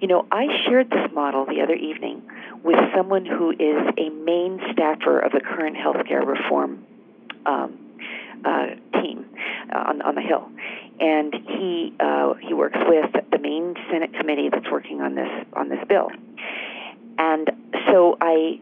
[0.00, 2.22] You know, I shared this model the other evening
[2.62, 6.86] with someone who is a main staffer of the current healthcare reform
[7.46, 7.83] um,
[8.44, 9.26] uh, team
[9.74, 10.48] uh, on, on the Hill,
[11.00, 15.68] and he uh, he works with the main Senate committee that's working on this on
[15.68, 16.10] this bill.
[17.18, 17.50] And
[17.90, 18.60] so I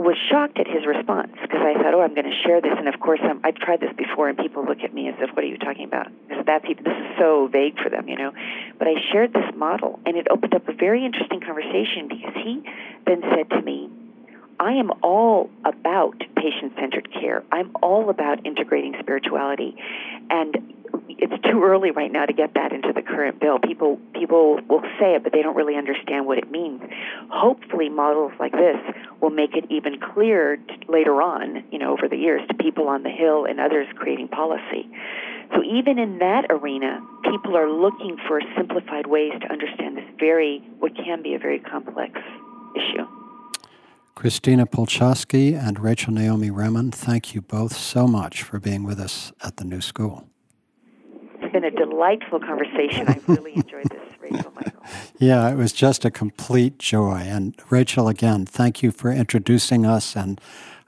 [0.00, 2.88] was shocked at his response because I thought, oh, I'm going to share this, and
[2.88, 5.44] of course, i have tried this before, and people look at me as if, what
[5.44, 6.08] are you talking about?
[6.26, 8.32] Because that's this is so vague for them, you know.
[8.78, 12.64] But I shared this model, and it opened up a very interesting conversation because he
[13.06, 13.90] then said to me,
[14.60, 17.42] I am all about patient-centered care.
[17.50, 19.74] I'm all about integrating spirituality,
[20.28, 20.54] and
[21.08, 23.58] it's too early right now to get that into the current bill.
[23.58, 26.82] People people will say it, but they don't really understand what it means.
[27.30, 28.76] Hopefully, models like this
[29.22, 30.58] will make it even clearer
[30.88, 34.28] later on, you know, over the years to people on the Hill and others creating
[34.28, 34.90] policy.
[35.54, 40.62] So even in that arena, people are looking for simplified ways to understand this very,
[40.78, 42.20] what can be a very complex
[42.76, 43.06] issue.
[44.14, 49.32] Christina Puchalski and Rachel Naomi Remen, thank you both so much for being with us
[49.42, 50.28] at the new school.
[51.40, 53.08] It's been a delightful conversation.
[53.08, 54.82] I really enjoyed this, Rachel Michael.
[55.18, 57.18] Yeah, it was just a complete joy.
[57.18, 60.16] And Rachel, again, thank you for introducing us.
[60.16, 60.40] And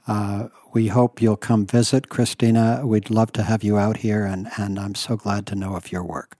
[0.07, 2.09] uh, we hope you'll come visit.
[2.09, 4.25] Christina, we'd love to have you out here.
[4.25, 6.37] And, and I'm so glad to know of your work.